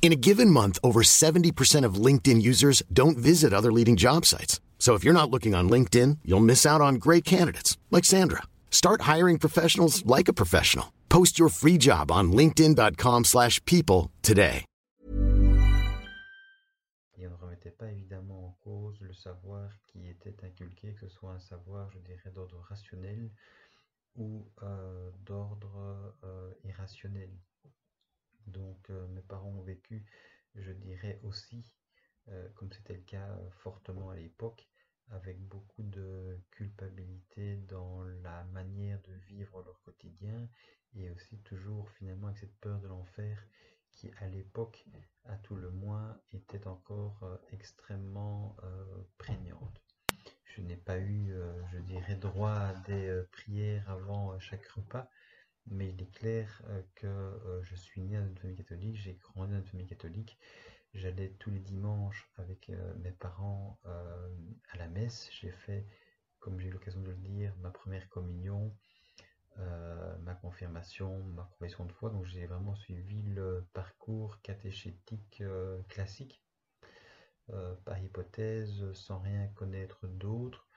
[0.00, 4.58] In a given month, over 70% of LinkedIn users don't visit other leading job sites.
[4.78, 8.44] So if you're not looking on LinkedIn, you'll miss out on great candidates like Sandra.
[8.70, 10.94] Start hiring professionals like a professional.
[11.10, 14.64] Post your free job on linkedin.com/people today.
[17.18, 21.32] Il ne remettait pas évidemment en cause le savoir qui était inculqué, que ce soit
[21.32, 23.30] un savoir, je dirais, d'ordre rationnel
[24.14, 27.30] ou euh, d'ordre euh, irrationnel.
[28.48, 30.04] Donc euh, mes parents ont vécu,
[30.54, 31.64] je dirais aussi,
[32.56, 34.68] comme c'était le cas fortement à l'époque,
[35.10, 40.46] avec beaucoup de culpabilité dans la manière de vivre leur quotidien
[40.94, 43.42] et aussi toujours finalement avec cette peur de l'enfer
[43.92, 44.84] qui à l'époque,
[45.24, 48.84] à tout le moins, était encore euh, extrêmement euh,
[49.18, 49.82] prégnante.
[50.44, 55.08] Je n'ai pas eu, euh, je dirais, droit à des prières avant chaque repas,
[55.70, 56.62] mais il est clair
[56.94, 60.38] que je suis né dans une famille catholique, j'ai grandi dans une famille catholique.
[60.94, 62.70] J'allais tous les dimanches avec
[63.02, 65.28] mes parents à la messe.
[65.32, 65.86] J'ai fait,
[66.38, 68.74] comme j'ai eu l'occasion de le dire, ma première communion,
[69.60, 72.10] euh, ma confirmation, ma profession de foi.
[72.10, 76.40] Donc j'ai vraiment suivi le parcours catéchétique euh, classique,
[77.50, 80.67] euh, par hypothèse, sans rien connaître d'autre,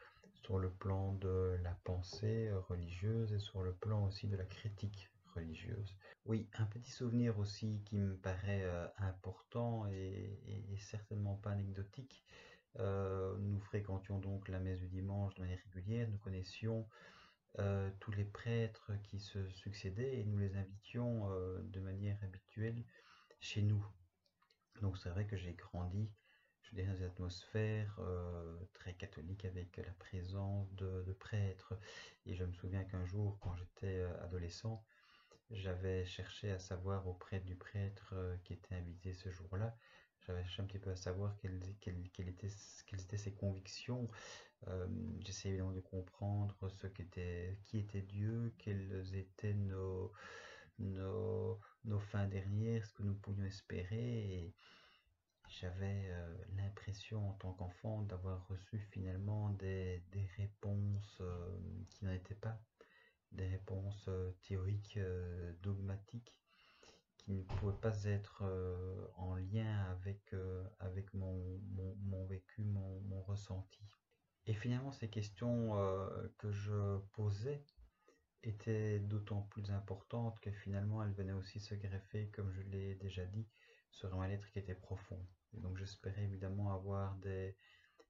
[0.43, 5.09] sur le plan de la pensée religieuse et sur le plan aussi de la critique
[5.33, 5.95] religieuse.
[6.25, 10.39] Oui, un petit souvenir aussi qui me paraît important et,
[10.79, 12.23] certainement pas anecdotique.
[12.77, 16.87] nous fréquentions donc la messe du dimanche de manière régulière, nous connaissions
[17.59, 22.81] euh, tous les prêtres qui se succédaient et nous les invitions euh, de manière habituelle
[23.41, 23.85] chez nous.
[24.81, 26.09] Donc c'est vrai que j'ai grandi,
[26.63, 31.73] je dirais, dans une atmosphère euh, très catholique avec la présence de, prêtres.
[32.25, 34.83] Et je me souviens qu'un jour, quand j'étais adolescent,
[35.49, 39.75] j'avais cherché à savoir auprès du prêtre qui était invité ce jour-là,
[40.25, 41.61] j'avais cherché un petit peu à savoir quelles,
[42.27, 44.09] étaient, ses convictions,
[44.67, 44.87] euh,
[45.19, 50.11] j'essaie évidemment de comprendre ce qui était Dieu, quelles étaient nos,
[51.99, 54.53] fins dernières, ce que nous pouvions espérer.
[55.59, 61.57] J'avais euh, l'impression en tant qu'enfant d'avoir reçu finalement des, des réponses euh,
[61.89, 62.59] qui n'en étaient pas,
[63.31, 64.09] des réponses
[64.41, 64.99] théoriques,
[65.61, 66.37] dogmatiques,
[67.17, 68.43] qui ne pouvaient pas être
[69.15, 70.35] en lien avec,
[70.79, 71.61] avec mon,
[72.03, 73.85] mon, vécu, mon, ressenti.
[74.47, 77.63] Et finalement, ces questions euh, que je posais
[78.43, 83.23] étaient d'autant plus importantes que finalement, elles venaient aussi se greffer, comme je l'ai déjà
[83.25, 83.47] dit,
[83.91, 85.25] sur un mal-être qui était profond.
[85.53, 87.55] Et donc, j'espérais évidemment avoir des,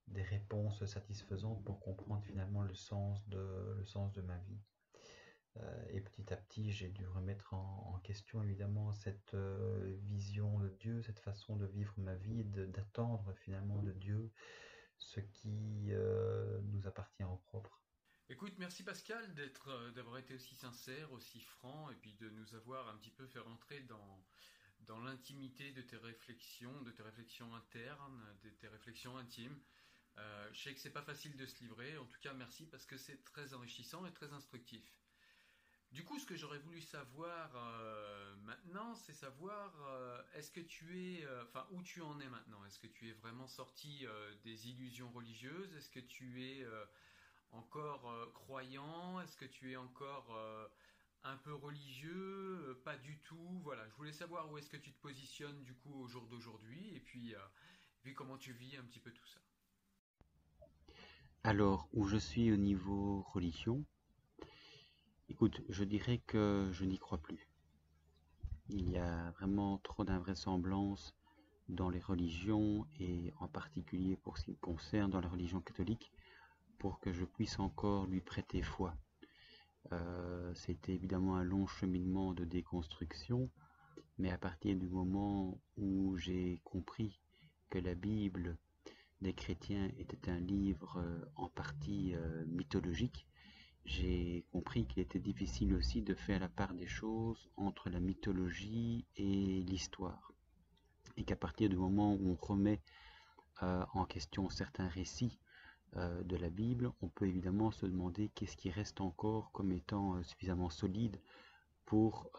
[0.07, 4.61] des réponses satisfaisantes pour comprendre finalement le sens de, le sens de ma vie.
[5.57, 10.69] Euh, et petit à petit, j'ai dû remettre en, question évidemment cette euh, vision de
[10.69, 14.31] Dieu, cette façon de vivre ma vie, d'attendre finalement de Dieu
[14.97, 17.81] ce qui euh, nous appartient en propre.
[18.29, 19.35] Écoute, merci Pascal
[19.93, 23.39] d'avoir été aussi sincère, aussi franc, et puis de nous avoir un petit peu fait
[23.39, 24.25] rentrer dans,
[24.87, 29.59] dans l'intimité de tes réflexions, de tes réflexions internes, de tes réflexions intimes.
[30.17, 32.85] Euh, je sais que c'est pas facile de se livrer, en tout cas merci parce
[32.85, 34.83] que c'est très enrichissant et très instructif.
[35.91, 40.99] Du coup, ce que j'aurais voulu savoir euh, maintenant, c'est savoir euh, est-ce que tu
[41.01, 42.63] es, enfin, où tu en es maintenant?
[42.65, 44.05] Est-ce que tu es vraiment sorti
[44.43, 45.73] des illusions religieuses?
[45.75, 46.65] Est-ce que tu es
[47.51, 49.19] encore croyant?
[49.19, 50.33] Est-ce que tu es encore
[51.23, 53.61] un peu religieux Pas du tout.
[53.63, 56.95] Voilà, je voulais savoir où est-ce que tu te positionnes du coup au jour d'aujourd'hui,
[56.95, 57.37] et puis, et
[58.03, 59.39] puis comment tu vis un petit peu tout ça.
[61.43, 63.83] Alors, où je suis au niveau religion
[65.29, 67.47] Écoute, je dirais que je n'y crois plus.
[68.69, 71.15] Il y a vraiment trop d'invraisemblances
[71.69, 76.11] dans les religions et en particulier pour ce qui me concerne dans la religion catholique
[76.77, 78.95] pour que je puisse encore lui prêter foi.
[79.91, 83.49] Euh, c'était évidemment un long cheminement de déconstruction,
[84.17, 87.19] mais à partir du moment où j'ai compris
[87.69, 88.57] que la Bible
[89.21, 93.27] des chrétiens était un livre euh, en partie euh, mythologique,
[93.85, 99.05] j'ai compris qu'il était difficile aussi de faire la part des choses entre la mythologie
[99.15, 100.31] et l'histoire.
[101.17, 102.81] Et qu'à partir du moment où on remet
[103.93, 105.37] en question certains récits
[105.95, 110.23] de la Bible, on peut évidemment se demander qu'est-ce qui reste encore comme étant euh,
[110.23, 111.19] suffisamment solide
[111.85, 112.31] pour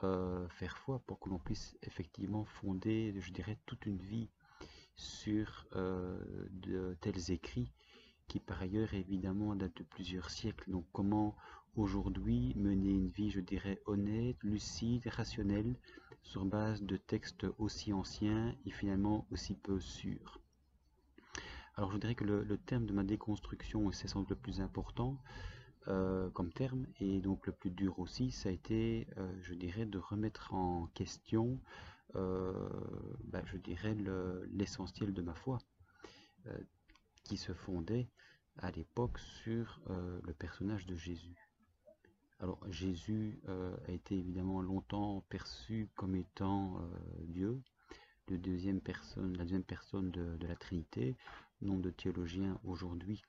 [0.48, 4.30] faire foi, pour que l'on puisse effectivement fonder, je dirais, toute une vie
[4.96, 7.70] sur de tels écrits
[8.28, 10.70] qui par ailleurs évidemment date de plusieurs siècles.
[10.70, 11.36] Donc comment
[11.76, 15.76] aujourd'hui mener une vie, je dirais, honnête, lucide, rationnelle,
[16.22, 20.41] sur base de textes aussi anciens et finalement aussi peu sûrs?
[21.74, 25.18] Alors je dirais que le, terme de ma déconstruction, c'est sans doute le plus important
[25.88, 29.86] euh, comme terme, et donc le plus dur aussi, ça a été, euh, je dirais,
[29.86, 31.60] de remettre en question,
[32.14, 32.52] euh,
[33.24, 33.96] bah, je dirais,
[34.52, 35.58] l'essentiel de ma foi
[37.22, 38.10] qui se fondait
[38.58, 41.36] à l'époque sur le personnage de Jésus.
[42.40, 46.80] Alors Jésus a été évidemment longtemps perçu comme étant
[47.20, 47.62] Dieu,
[48.28, 51.16] la deuxième personne de la Trinité.
[51.62, 53.22] Nombre de théologiens aujourd'hui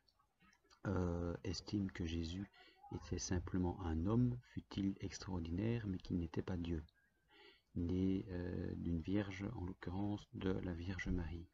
[1.43, 2.49] estiment que Jésus
[2.95, 6.83] était simplement un homme, fut-il extraordinaire, mais qu'il n'était pas Dieu,
[7.75, 8.25] né
[8.75, 11.47] d'une vierge, en l'occurrence de la Vierge Marie.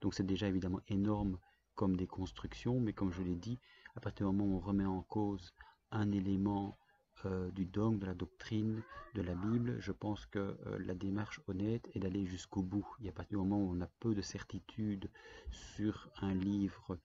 [0.00, 1.38] Donc c'est déjà évidemment énorme
[1.74, 3.58] comme des constructions, mais comme je l'ai dit,
[3.94, 5.52] à partir du moment où on remet en cause
[5.90, 6.78] un élément
[7.26, 8.82] euh, du dogme, de la doctrine,
[9.14, 12.86] de la Bible, je pense que euh, la démarche honnête est d'aller jusqu'au bout.
[13.02, 15.10] Et à partir du moment où on a peu de certitude
[15.50, 16.98] sur un livre,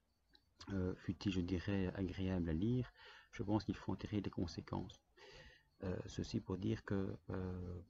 [0.73, 2.91] euh, fut-il, je dirais, agréable à lire,
[3.31, 4.99] je pense qu'il faut en tirer les conséquences.
[6.07, 7.15] ceci pour dire que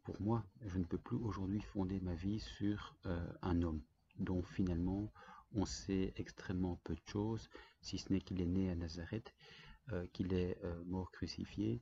[0.03, 2.95] pour moi, je ne peux plus aujourd'hui fonder ma vie sur
[3.41, 3.81] un homme
[4.19, 5.11] dont finalement
[5.53, 7.49] on sait extrêmement peu de choses,
[7.81, 9.33] si ce n'est qu'il est né à Nazareth,
[9.91, 11.81] euh, qu'il est euh, mort crucifié,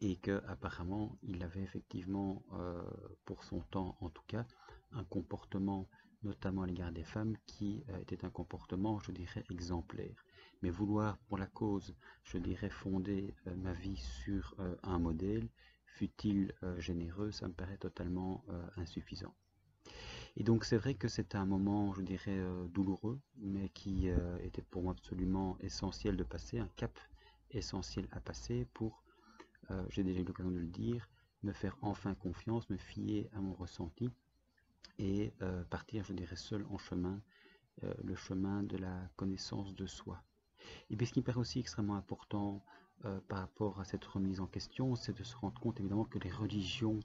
[0.00, 2.82] et que apparemment il avait effectivement, euh,
[3.24, 4.46] pour son temps en tout cas,
[4.92, 5.88] un comportement,
[6.22, 10.24] notamment à l'égard des femmes, qui était un comportement, je dirais, exemplaire.
[10.62, 15.48] Mais vouloir pour la cause, je dirais, fonder ma vie sur un modèle,
[15.84, 18.44] fut-il généreux, ça me paraît totalement
[18.76, 19.34] insuffisant.
[20.36, 24.38] Et donc c'est vrai que c'était un moment, je dirais, euh, douloureux, mais qui euh,
[24.44, 26.96] était pour moi absolument essentiel de passer, un cap
[27.50, 29.02] essentiel à passer pour,
[29.70, 31.08] euh, j'ai déjà eu l'occasion de le dire,
[31.42, 34.10] me faire enfin confiance, me fier à mon ressenti
[34.98, 35.32] et
[35.70, 37.22] partir, je dirais, seul en chemin,
[38.02, 40.20] le chemin de la connaissance de soi.
[40.90, 42.64] Et puis ce qui me paraît aussi extrêmement important
[43.28, 46.32] par rapport à cette remise en question, c'est de se rendre compte évidemment que les
[46.32, 46.98] religions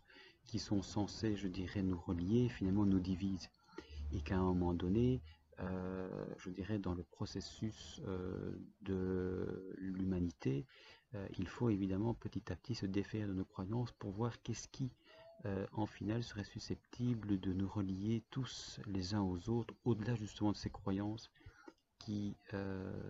[0.46, 3.50] qui sont censés, je dirais, nous relier, finalement nous divisent.
[4.12, 5.22] Et qu'à un moment donné,
[5.60, 10.66] euh, je dirais, dans le processus euh, de l'humanité,
[11.16, 14.68] euh, il faut évidemment petit à petit se défaire de nos croyances pour voir qu'est-ce
[14.68, 14.92] qui,
[15.74, 20.58] en final, serait susceptible de nous relier tous les uns aux autres, au-delà justement de
[20.58, 21.30] ces croyances
[22.00, 22.38] qui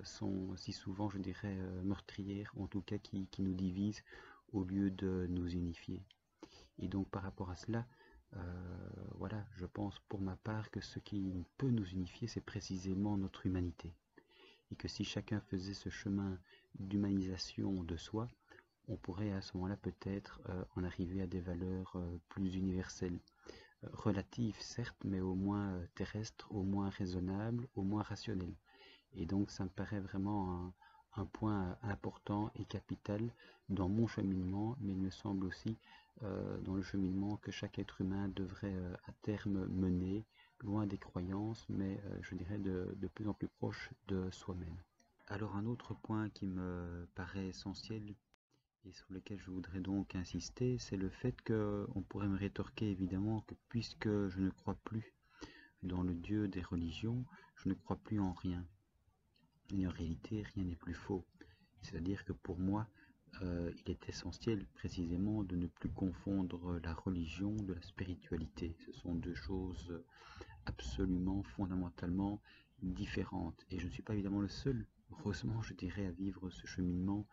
[0.04, 4.04] sont si souvent, je dirais, meurtrières, en tout cas qui nous divisent
[4.52, 6.02] au lieu de nous unifier.
[6.80, 7.86] Et donc par rapport à cela,
[8.36, 8.40] euh,
[9.16, 13.46] voilà, je pense pour ma part que ce qui peut nous unifier, c'est précisément notre
[13.46, 13.94] humanité.
[14.72, 16.40] Et que si chacun faisait ce chemin
[16.80, 18.28] d'humanisation de soi,
[18.88, 23.20] on pourrait à ce moment-là peut-être euh, en arriver à des valeurs euh, plus universelles,
[23.92, 28.56] relatives certes, mais au moins terrestres, au moins raisonnables, au moins rationnelles.
[29.14, 30.74] Et donc ça me paraît vraiment
[31.16, 33.22] un point important et capital
[33.70, 35.78] dans mon cheminement, mais il me semble aussi
[36.22, 40.26] euh, dans le cheminement que chaque être humain devrait euh, à terme mener,
[40.62, 44.78] loin des croyances, mais euh, je dirais de, de, plus en plus proche de soi-même.
[45.28, 48.16] Alors un autre point qui me paraît essentiel,
[48.86, 53.42] et sur lequel je voudrais donc insister, c'est le fait qu'on pourrait me rétorquer évidemment
[53.42, 55.14] que puisque je ne crois plus
[55.82, 58.66] dans le Dieu des religions, je ne crois plus en rien.
[59.74, 61.26] Et en réalité, rien n'est plus faux.
[61.82, 62.88] C'est-à-dire que pour moi,
[63.42, 68.76] euh, il est essentiel précisément de ne plus confondre la religion de la spiritualité.
[68.86, 70.04] Ce sont deux choses
[70.66, 72.42] absolument fondamentalement
[72.82, 73.66] différentes.
[73.72, 74.86] Et je ne suis pas évidemment le seul,
[75.20, 77.28] heureusement je dirais, à vivre ce cheminement,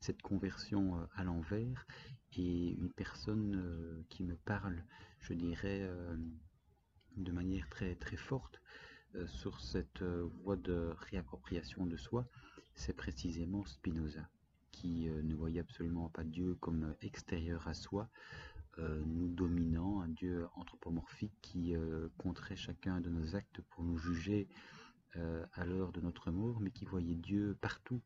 [0.00, 1.86] cette conversion euh, à l'envers.
[2.36, 4.84] Et une personne euh, qui me parle,
[5.20, 5.90] je dirais,
[7.16, 8.60] de manière très très forte
[9.26, 12.28] sur cette voie de réappropriation de soi,
[12.74, 14.28] c'est précisément Spinoza
[14.80, 18.08] qui euh, ne voyait absolument pas Dieu comme extérieur à soi,
[18.78, 23.98] euh, nous dominant, un Dieu anthropomorphique qui euh, compterait chacun de nos actes pour nous
[23.98, 24.48] juger
[25.14, 28.00] à l'heure de notre mort, mais qui voyait Dieu partout,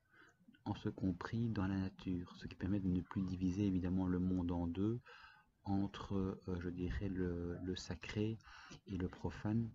[0.64, 4.18] en ce compris dans la nature, ce qui permet de ne plus diviser évidemment le
[4.18, 5.00] monde en deux,
[5.64, 8.38] entre, je dirais, le, sacré
[8.86, 9.70] et le profane,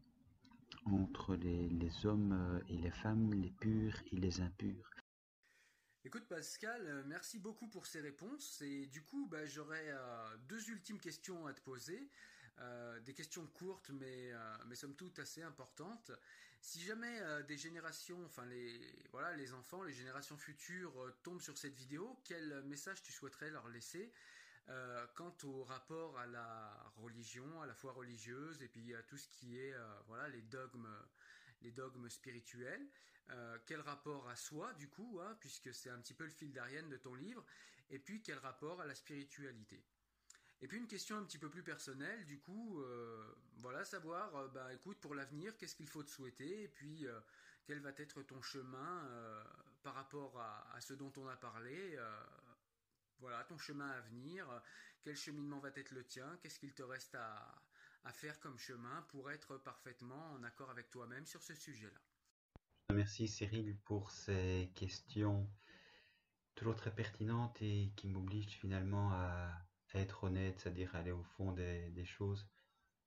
[0.86, 4.90] entre les, hommes et les femmes, les purs et les impurs.
[6.06, 10.70] Écoute Pascal, euh, merci beaucoup pour ces réponses et du coup bah, j'aurais euh, deux
[10.70, 12.10] ultimes questions à te poser,
[12.60, 14.32] euh, des questions courtes mais,
[14.68, 16.12] mais somme toute assez importantes.
[16.62, 18.82] Si jamais des générations, enfin les,
[19.12, 23.70] voilà, les enfants, les générations futures tombent sur cette vidéo, quel message tu souhaiterais leur
[23.70, 24.12] laisser
[25.16, 29.30] quant au rapport à la religion, à la foi religieuse et puis à tout ce
[29.30, 29.74] qui est
[30.08, 30.90] voilà, les dogmes
[31.62, 32.88] les dogmes spirituels,
[33.32, 36.52] euh, quel rapport à soi du coup, hein, puisque c'est un petit peu le fil
[36.52, 37.46] d'Ariane de ton livre,
[37.90, 39.84] et puis quel rapport à la spiritualité?
[40.62, 44.48] Et puis une question un petit peu plus personnelle, du coup, euh, voilà, savoir, euh,
[44.50, 47.08] bah écoute, pour l'avenir, qu'est-ce qu'il faut te souhaiter, et puis
[47.66, 49.08] quel va être ton chemin
[49.84, 51.98] par rapport à, ce dont on a parlé,
[53.20, 54.48] voilà, ton chemin à venir,
[55.02, 59.32] quel cheminement va être le tien, qu'est-ce qu'il te reste à faire comme chemin pour
[59.32, 62.02] être parfaitement en accord avec toi-même sur ce sujet-là?
[62.92, 65.48] Merci Cyril pour ces questions
[66.56, 72.06] toujours très pertinentes et qui m'obligent finalement à, être honnête, c'est-à-dire aller au fond des,
[72.06, 72.48] choses,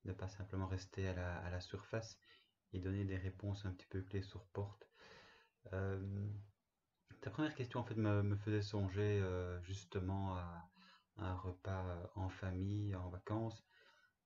[0.05, 2.19] ne pas simplement rester à la, surface
[2.73, 4.89] et donner des réponses un petit peu clés sur porte.
[5.73, 6.29] Euh,
[7.21, 10.69] ta première question en fait me, faisait songer euh, justement à,
[11.19, 13.65] un repas en famille, en vacances,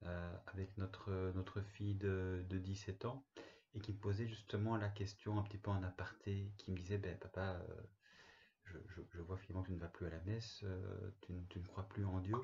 [0.04, 3.26] euh, avec notre, notre fille de, de 17 ans
[3.74, 6.96] et qui me posait justement la question un petit peu en aparté, qui me disait,
[6.96, 7.60] ben papa,
[8.74, 11.66] euh, je, vois finalement que tu ne vas plus à la messe, euh, tu, ne
[11.66, 12.36] crois plus en Dieu.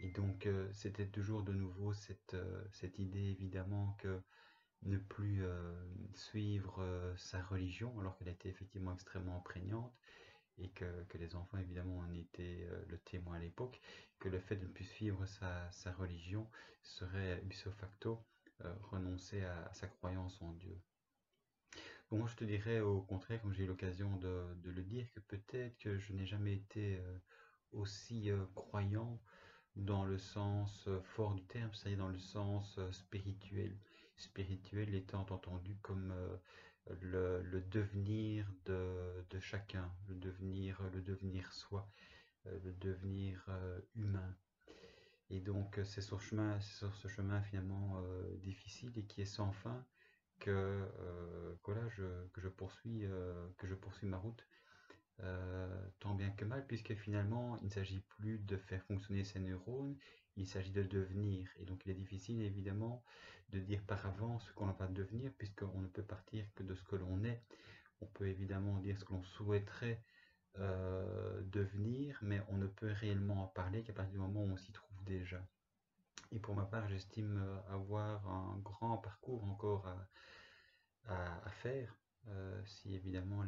[0.00, 2.36] Et donc c'était toujours de nouveau cette,
[2.70, 4.20] cette idée évidemment que
[4.82, 5.42] ne plus
[6.14, 9.92] suivre sa religion, alors qu'elle était effectivement extrêmement prégnante,
[10.60, 10.84] et que,
[11.18, 13.80] les enfants évidemment en étaient euh, le témoin à l'époque,
[14.18, 16.48] que le fait de ne plus suivre sa, religion
[16.82, 18.24] serait ipso facto
[18.64, 20.80] euh, renoncer à, sa croyance en Dieu.
[22.10, 25.20] Bon, moi je te dirais au contraire, comme j'ai eu l'occasion de, le dire, que
[25.20, 27.18] peut-être que je n'ai jamais été euh,
[27.72, 29.20] aussi croyant
[29.76, 33.78] dans le sens fort du terme, c'est-à-dire dans le sens spirituel.
[34.16, 36.12] Spirituel étant entendu comme
[37.00, 41.90] le, devenir de, chacun, le devenir, le devenir soi,
[42.46, 44.36] euh, le devenir euh, humain.
[45.30, 49.84] Et donc c'est sur, ce chemin finalement euh, difficile et qui est sans fin
[50.38, 50.84] que,
[51.62, 53.04] que là je, que je poursuis
[53.56, 54.46] que je poursuis ma route
[56.00, 59.96] tant bien que mal puisque finalement il ne s'agit plus de faire fonctionner ces neurones
[60.38, 61.48] il s'agit de devenir.
[61.60, 63.02] Et donc il est difficile évidemment
[63.50, 66.84] de dire par avance ce qu'on va devenir, puisqu'on ne peut partir que de ce
[66.84, 67.42] que l'on est.
[68.00, 70.00] On peut évidemment dire ce que l'on souhaiterait
[70.58, 74.56] euh, devenir, mais on ne peut réellement en parler qu'à partir du moment où on
[74.56, 75.44] s'y trouve déjà.
[76.32, 79.86] Et pour ma part, j'estime euh, avoir un grand parcours encore
[81.06, 81.96] à, faire,
[82.28, 83.42] euh, si évidemment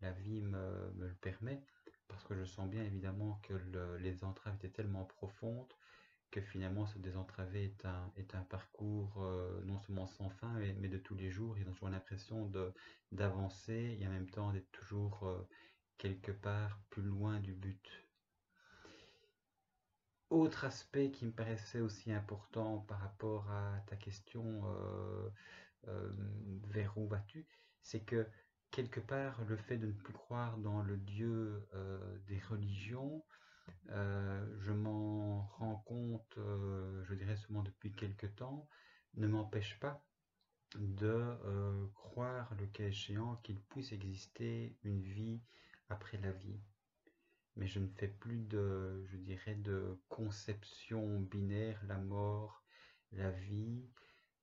[0.00, 1.62] la, vie me, le permet
[2.08, 3.54] parce que je sens bien évidemment que
[4.00, 5.72] les entraves étaient tellement profondes
[6.32, 10.88] que finalement se désentraver est un, est un parcours euh, non seulement sans fin, mais,
[10.88, 11.56] de tous les jours.
[11.58, 12.50] Ils ont toujours l'impression
[13.12, 15.46] d'avancer et en même temps d'être toujours
[15.96, 18.03] quelque part plus loin du but.
[20.34, 24.64] Autre aspect qui me paraissait aussi important par rapport à ta question
[25.86, 26.10] euh,
[26.70, 27.46] vers où vas-tu,
[27.82, 28.26] c'est que
[28.72, 33.24] quelque part, le fait de ne plus croire dans le Dieu euh, des religions,
[33.90, 38.68] euh, je m'en rends compte, euh, je dirais seulement depuis quelque temps,
[39.14, 40.04] ne m'empêche pas
[40.74, 41.38] de
[41.94, 45.40] croire, le cas échéant, qu'il puisse exister une vie
[45.88, 46.58] après la vie.
[47.56, 52.62] Mais je ne fais plus de, je dirais, de conception binaire, la mort,
[53.12, 53.84] la vie,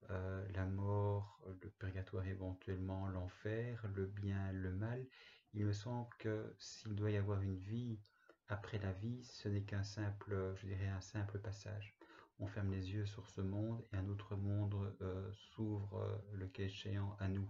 [0.09, 5.05] euh, la mort, le purgatoire éventuellement, l'enfer, le bien, le mal.
[5.53, 7.99] Il me semble que s'il doit y avoir une vie
[8.47, 11.95] après la vie, ce n'est qu'un simple, je dirais, un simple passage.
[12.39, 16.47] On ferme les yeux sur ce monde et un autre monde euh, s'ouvre, euh, le
[16.47, 17.49] cas échéant, à nous.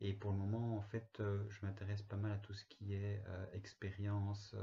[0.00, 3.22] Et pour le moment, en fait, je m'intéresse pas mal à tout ce qui est
[3.52, 4.54] expérience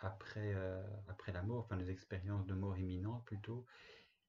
[0.00, 0.54] après,
[1.08, 3.66] après la mort, enfin les expériences de mort imminente plutôt,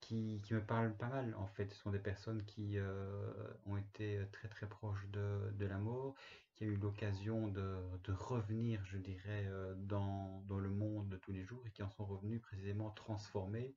[0.08, 1.72] qui, me parlent pas mal en fait.
[1.74, 3.34] Ce sont des personnes qui euh,
[3.66, 6.16] ont été très très proches de, la mort,
[6.56, 7.78] qui ont eu l'occasion de,
[8.10, 12.06] revenir, je dirais, euh, dans, le monde de tous les jours et qui en sont
[12.06, 13.74] revenus précisément transformés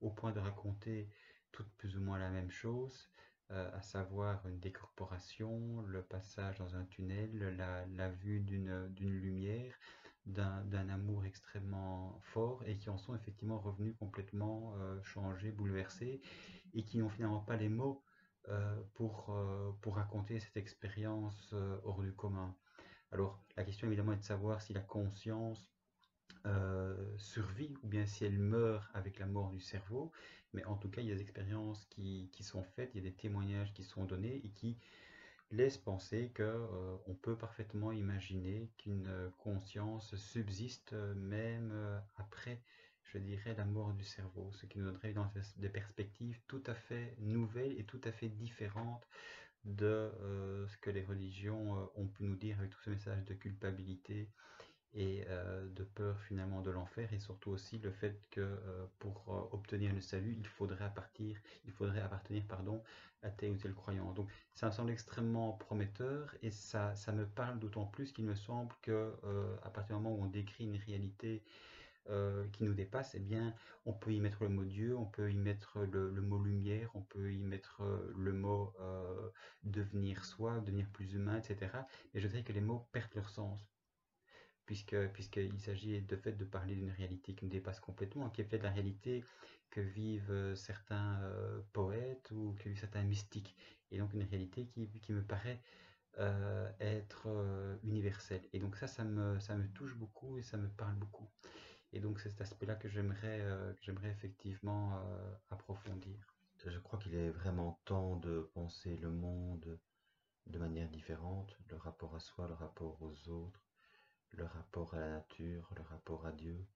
[0.00, 1.08] au point de raconter
[1.52, 3.10] toutes plus ou moins la même chose,
[3.52, 9.72] euh, à savoir une décorporation, le passage dans un tunnel, la vue d'une lumière,
[10.26, 16.20] d'un amour extrêmement fort et qui en sont effectivement revenus complètement euh, changés, bouleversés
[16.74, 18.02] et qui n'ont finalement pas les mots
[18.48, 19.32] euh, pour,
[19.80, 22.56] pour raconter cette expérience hors du commun.
[23.12, 25.75] Alors la question évidemment est de savoir si la conscience
[27.16, 30.12] survit ou bien si elle meurt avec la mort du cerveau,
[30.52, 33.06] mais en tout cas il y a des expériences qui, qui sont faites, il y
[33.06, 34.78] a des témoignages qui sont donnés et qui
[35.50, 41.72] laisse penser que euh, on peut parfaitement imaginer qu'une euh, conscience subsiste euh, même
[42.16, 42.60] après,
[43.04, 45.14] je dirais, la mort du cerveau, ce qui nous donnerait
[45.58, 49.06] des perspectives tout à fait nouvelles et tout à fait différentes
[49.64, 50.12] de
[50.68, 54.28] ce que les religions ont pu nous dire avec tout ce message de culpabilité
[54.96, 59.24] et euh, de peur finalement de l'enfer et surtout aussi le fait que euh, pour
[59.28, 61.36] euh, obtenir le salut il faudrait partir
[61.66, 62.82] il faudrait appartenir pardon
[63.22, 67.26] à tel ou tel croyant donc ça me semble extrêmement prometteur et ça ça me
[67.26, 69.12] parle d'autant plus qu'il me semble que
[69.62, 71.42] à partir du moment où on décrit une réalité
[72.52, 73.52] qui nous dépasse, eh bien,
[73.84, 76.88] on peut y mettre le mot Dieu, on peut y mettre le, le mot lumière,
[76.94, 77.82] on peut y mettre
[78.16, 78.72] le mot
[79.64, 81.72] devenir soi, devenir plus humain, etc.
[82.14, 83.66] Mais je dirais que les mots perdent leur sens
[84.66, 88.62] puisqu'il s'agit de fait de parler d'une réalité qui nous dépasse complètement, qui est de
[88.62, 89.24] la réalité
[89.70, 93.56] que vivent euh, certains euh, poètes ou que vivent certains mystiques,
[93.90, 95.60] et donc une réalité qui, qui me paraît
[96.18, 97.28] euh, être
[97.84, 98.42] universelle.
[98.52, 101.28] Et donc ça, ça me, ça me touche beaucoup et ça me parle beaucoup.
[101.92, 103.40] Et donc c'est cet aspect-là que j'aimerais
[103.82, 105.00] j'aimerais effectivement
[105.50, 106.34] approfondir.
[106.66, 109.78] Je crois qu'il est vraiment temps de penser le monde
[110.46, 113.65] de manière différente, le rapport à soi, le rapport aux autres,
[114.32, 116.66] le rapport à la nature, le rapport à Dieu.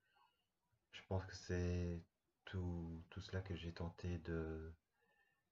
[0.93, 2.03] Je pense que c'est
[2.45, 4.73] tout, tout cela que j'ai tenté de,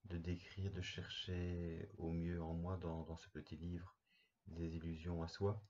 [0.04, 3.96] de décrire, de chercher au mieux en moi dans, dans ce petit livre,
[4.46, 5.62] des illusions à soi.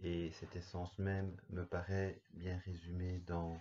[0.00, 3.60] Et cette essence même me paraît bien résumée dans,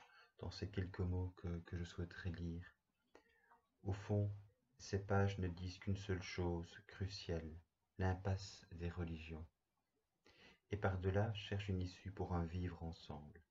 [0.51, 2.65] ces quelques mots que, que je souhaiterais lire.
[3.83, 4.31] Au fond,
[4.79, 7.55] ces pages ne disent qu'une seule chose cruciale,
[7.99, 9.45] l'impasse des religions
[10.71, 13.41] et par-delà cherche une issue pour un vivre ensemble.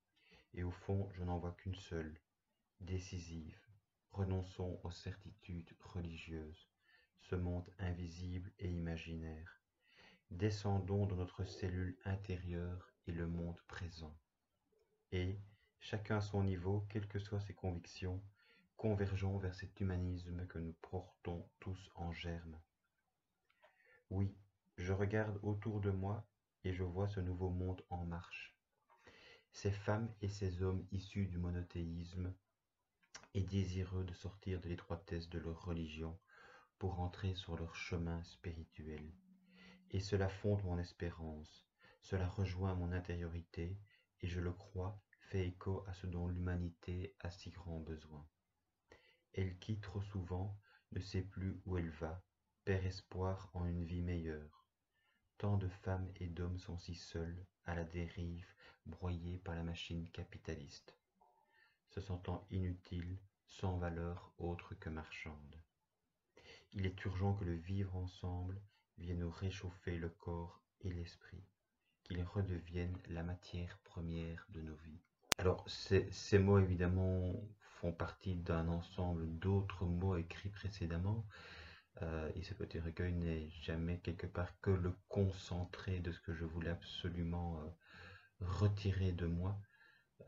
[0.54, 2.18] Et au fond, je n'en vois qu'une seule,
[2.80, 3.58] décisive.
[4.12, 6.68] Renonçons aux certitudes religieuses,
[7.20, 9.60] ce monde invisible et imaginaire.
[10.30, 14.16] Descendons dans notre cellule intérieure et le monde présent.
[15.12, 15.38] Et,
[15.78, 18.22] chacun à son niveau, quelles que soient ses convictions,
[18.76, 22.58] convergeons vers cet humanisme que nous portons tous en germe.
[24.08, 24.34] Oui,
[24.76, 26.26] je regarde autour de moi
[26.64, 28.54] et je vois ce nouveau monde en marche.
[29.52, 32.34] Ces femmes et ces hommes issus du monothéisme
[33.34, 36.18] et désireux de sortir de l'étroitesse de leur religion
[36.78, 39.12] pour entrer sur leur chemin spirituel.
[39.90, 41.66] Et cela fonde mon espérance,
[42.00, 43.76] cela rejoint mon intériorité,
[44.20, 45.00] et je le crois,
[45.30, 48.26] fait écho à ce dont l'humanité a si grand besoin.
[49.32, 50.56] Elle qui trop souvent
[50.92, 52.22] ne sait plus où elle va,
[52.64, 54.59] perd espoir en une vie meilleure
[55.40, 58.44] Tant de femmes et d'hommes sont si seuls, à la dérive,
[58.84, 60.94] broyés par la machine capitaliste,
[61.88, 63.16] se sentant inutiles,
[63.46, 65.56] sans valeur autre que marchande.
[66.74, 68.60] Il est urgent que le vivre ensemble
[68.98, 71.42] vienne nous réchauffer le corps et l'esprit,
[72.04, 75.00] qu'il redevienne la matière première de nos vies.
[75.38, 77.32] Alors, ces, ces mots, évidemment,
[77.80, 81.24] font partie d'un ensemble d'autres mots écrits précédemment,
[82.02, 86.32] euh, et ce petit recueil n'est jamais quelque part que le concentré de ce que
[86.32, 87.68] je voulais absolument euh,
[88.40, 89.60] retirer de moi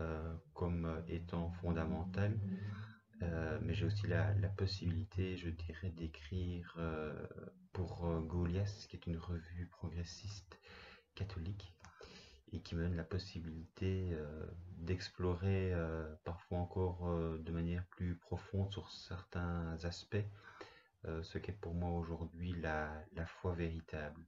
[0.01, 2.39] euh, comme étant fondamental.
[3.63, 6.77] mais j'ai aussi la, possibilité, je dirais, d'écrire
[7.73, 10.59] pour Goliath, qui est une revue progressiste
[11.15, 11.73] catholique,
[12.51, 14.17] et qui me donne la possibilité
[14.79, 15.73] d'explorer
[16.25, 20.27] parfois encore de manière plus profonde sur certains aspects
[21.23, 24.25] ce qu'est pour moi aujourd'hui la, foi véritable.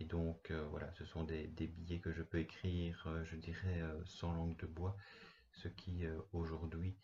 [0.00, 4.56] Et donc voilà, ce sont des, billets que je peux écrire, je dirais, sans langue
[4.56, 4.96] de bois,
[5.52, 6.96] ce qui aujourd'hui,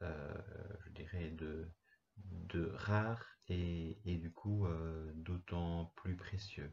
[0.00, 1.68] je dirais, de,
[2.16, 4.66] de rare et, et du coup
[5.14, 6.72] d'autant plus précieux.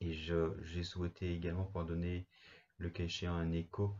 [0.00, 2.26] Et j'ai souhaité également pouvoir donner
[2.78, 3.96] le cas échéant un écho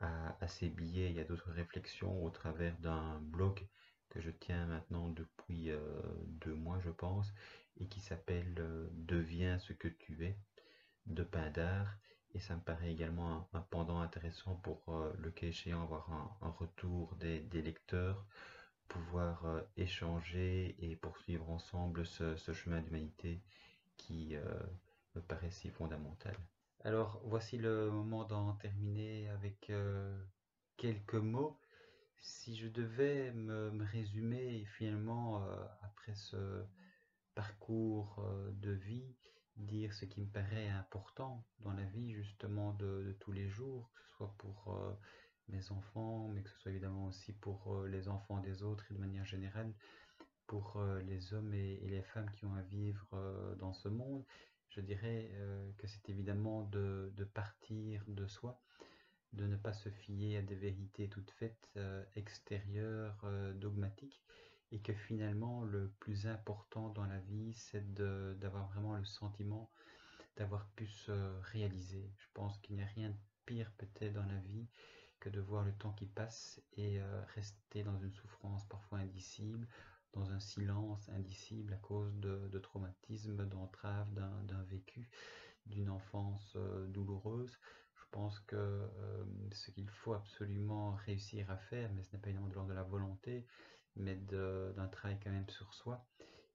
[0.00, 3.66] à, à ces billets et à d'autres réflexions au travers d'un blog
[4.10, 5.70] que je tiens maintenant depuis
[6.26, 7.32] deux mois, je pense,
[7.78, 8.54] et qui s'appelle
[8.92, 10.36] Deviens ce que tu es
[11.06, 11.86] de Pindar.
[12.34, 14.82] Et ça me paraît également un, pendant intéressant pour
[15.18, 16.10] le cas échéant avoir
[16.42, 18.26] un, retour des, lecteurs,
[18.88, 23.40] pouvoir échanger et poursuivre ensemble ce, ce chemin d'humanité
[23.96, 24.36] qui
[25.14, 26.36] me paraît si fondamental.
[26.86, 30.16] Alors voici le moment d'en terminer avec euh,
[30.76, 31.58] quelques mots.
[32.20, 36.64] Si je devais me, résumer finalement euh, après ce
[37.34, 39.14] parcours euh, de vie,
[39.56, 44.02] dire ce qui me paraît important dans la vie justement de, tous les jours, que
[44.02, 44.78] ce soit pour
[45.48, 48.98] mes enfants, mais que ce soit évidemment aussi pour les enfants des autres et de
[48.98, 49.72] manière générale
[50.46, 53.08] pour les hommes et, les femmes qui ont à vivre
[53.58, 54.26] dans ce monde,
[54.76, 58.60] je dirais euh, que c'est évidemment de, partir de soi,
[59.32, 64.22] de ne pas se fier à des vérités toutes faites, euh, extérieures, euh, dogmatiques,
[64.72, 69.70] et que finalement le plus important dans la vie, c'est d'avoir vraiment le sentiment
[70.36, 71.12] d'avoir pu se
[71.52, 72.10] réaliser.
[72.18, 73.16] Je pense qu'il n'y a rien de
[73.46, 74.66] pire peut-être dans la vie
[75.20, 77.00] que de voir le temps qui passe et
[77.34, 79.66] rester dans une souffrance parfois indicible,
[80.12, 85.08] dans un silence indicible à cause de, traumatismes, d'entraves, d'un vécu,
[85.66, 87.58] d'une enfance euh, douloureuse.
[88.06, 92.28] Je pense que euh, ce qu'il faut absolument réussir à faire, mais ce n'est pas
[92.28, 93.46] évidemment de l'ordre de la volonté,
[93.96, 96.06] mais d'un travail quand même sur soi,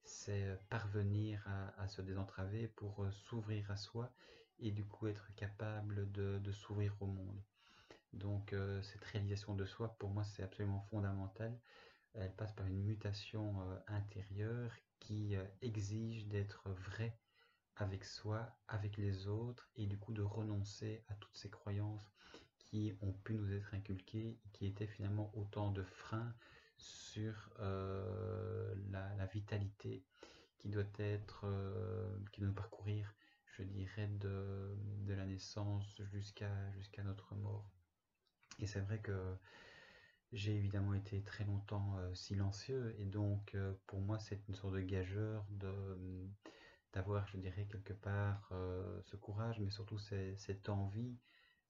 [0.04, 1.46] c'est parvenir
[1.78, 4.12] à, se désentraver pour euh, s'ouvrir à soi
[4.60, 7.42] et du coup être capable de, s'ouvrir au monde.
[8.14, 11.58] Donc cette réalisation de soi, pour moi, c'est absolument fondamental
[12.14, 17.18] elle passe par une mutation euh, intérieure qui euh, exige d'être vrai
[17.82, 22.12] avec soi, avec les autres, et du coup de renoncer à toutes ces croyances
[22.58, 26.34] qui ont pu nous être inculquées, qui étaient finalement autant de freins
[26.78, 30.04] sur euh, la, vitalité
[30.58, 31.46] qui doit être,
[32.32, 33.14] qui doit parcourir,
[33.58, 34.76] je dirais, de,
[35.08, 37.70] la naissance jusqu'à notre mort.
[38.60, 39.38] Et c'est vrai que
[40.32, 44.74] j'ai évidemment été très longtemps euh, silencieux et donc euh, pour moi c'est une sorte
[44.76, 46.30] de gageur de
[46.94, 51.18] d'avoir je dirais quelque part euh, ce courage mais surtout cette envie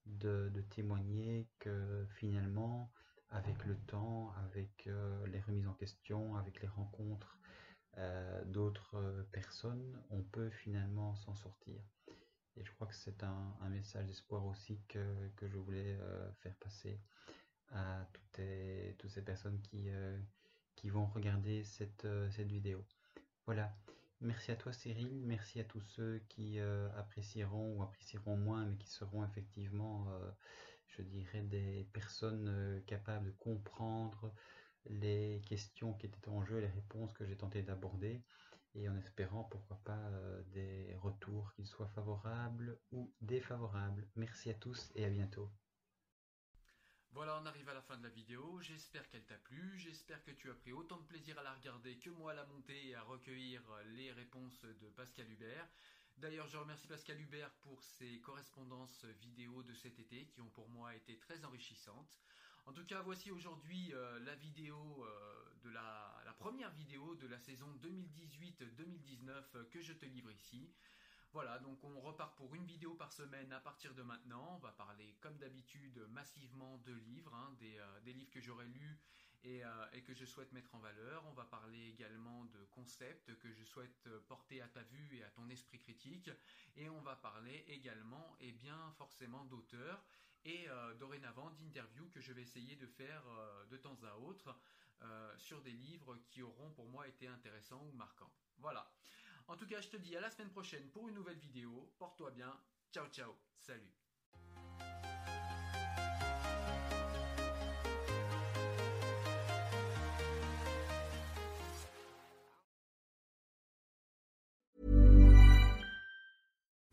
[0.05, 2.91] de, témoigner que finalement
[3.29, 4.89] avec le temps avec
[5.27, 7.39] les remises en question avec les rencontres
[8.45, 11.81] d'autres personnes on peut finalement s'en sortir
[12.57, 14.99] et je crois que c'est un, message d'espoir aussi que,
[15.41, 15.97] je voulais
[16.41, 16.99] faire passer
[17.71, 20.17] à toutes, ces personnes qui, euh,
[20.85, 21.63] vont regarder
[22.05, 22.83] euh, cette vidéo.
[23.45, 23.73] Voilà.
[24.21, 28.77] Merci à toi Cyril, merci à tous ceux qui euh, apprécieront ou apprécieront moins, mais
[28.77, 30.07] qui seront effectivement,
[30.87, 34.31] je dirais, des personnes capables de comprendre
[34.85, 38.21] les questions qui étaient en jeu, les réponses que j'ai tenté d'aborder,
[38.75, 40.11] et en espérant, pourquoi pas,
[40.53, 44.07] des retours, qu'ils soient favorables ou défavorables.
[44.15, 45.49] Merci à tous et à bientôt.
[47.13, 48.59] Voilà, on arrive à la fin de la vidéo.
[48.61, 49.77] J'espère qu'elle t'a plu.
[49.77, 52.45] J'espère que tu as pris autant de plaisir à la regarder que moi à la
[52.45, 53.61] monter et à recueillir
[53.95, 55.67] les réponses de Pascal Hubert.
[56.17, 60.69] D'ailleurs, je remercie Pascal Hubert pour ses correspondances vidéo de cet été qui ont pour
[60.69, 62.17] moi été très enrichissantes.
[62.65, 69.81] En tout cas, voici aujourd'hui euh, euh, la, première vidéo de la saison 2018-2019 que
[69.81, 70.69] je te livre ici.
[71.33, 74.55] Voilà, donc on repart pour une vidéo par semaine à partir de maintenant.
[74.57, 78.99] On va parler comme d'habitude massivement de livres, hein, euh, des, livres que j'aurais lus
[79.45, 81.25] euh, et, que je souhaite mettre en valeur.
[81.27, 85.29] On va parler également de concepts que je souhaite porter à ta vue et à
[85.29, 86.29] ton esprit critique.
[86.75, 90.03] Et on va parler également, et bien forcément, d'auteurs
[90.43, 93.23] et euh, dorénavant d'interviews que je vais essayer de faire
[93.69, 94.53] de temps à autre
[95.37, 98.31] sur des livres qui auront pour moi été intéressants ou marquants.
[98.57, 98.91] Voilà.
[99.51, 101.93] En tout cas, je te dis à la semaine prochaine pour une nouvelle vidéo.
[101.99, 102.57] Porte-toi bien.
[102.93, 103.35] Ciao, ciao.
[103.59, 103.91] Salut.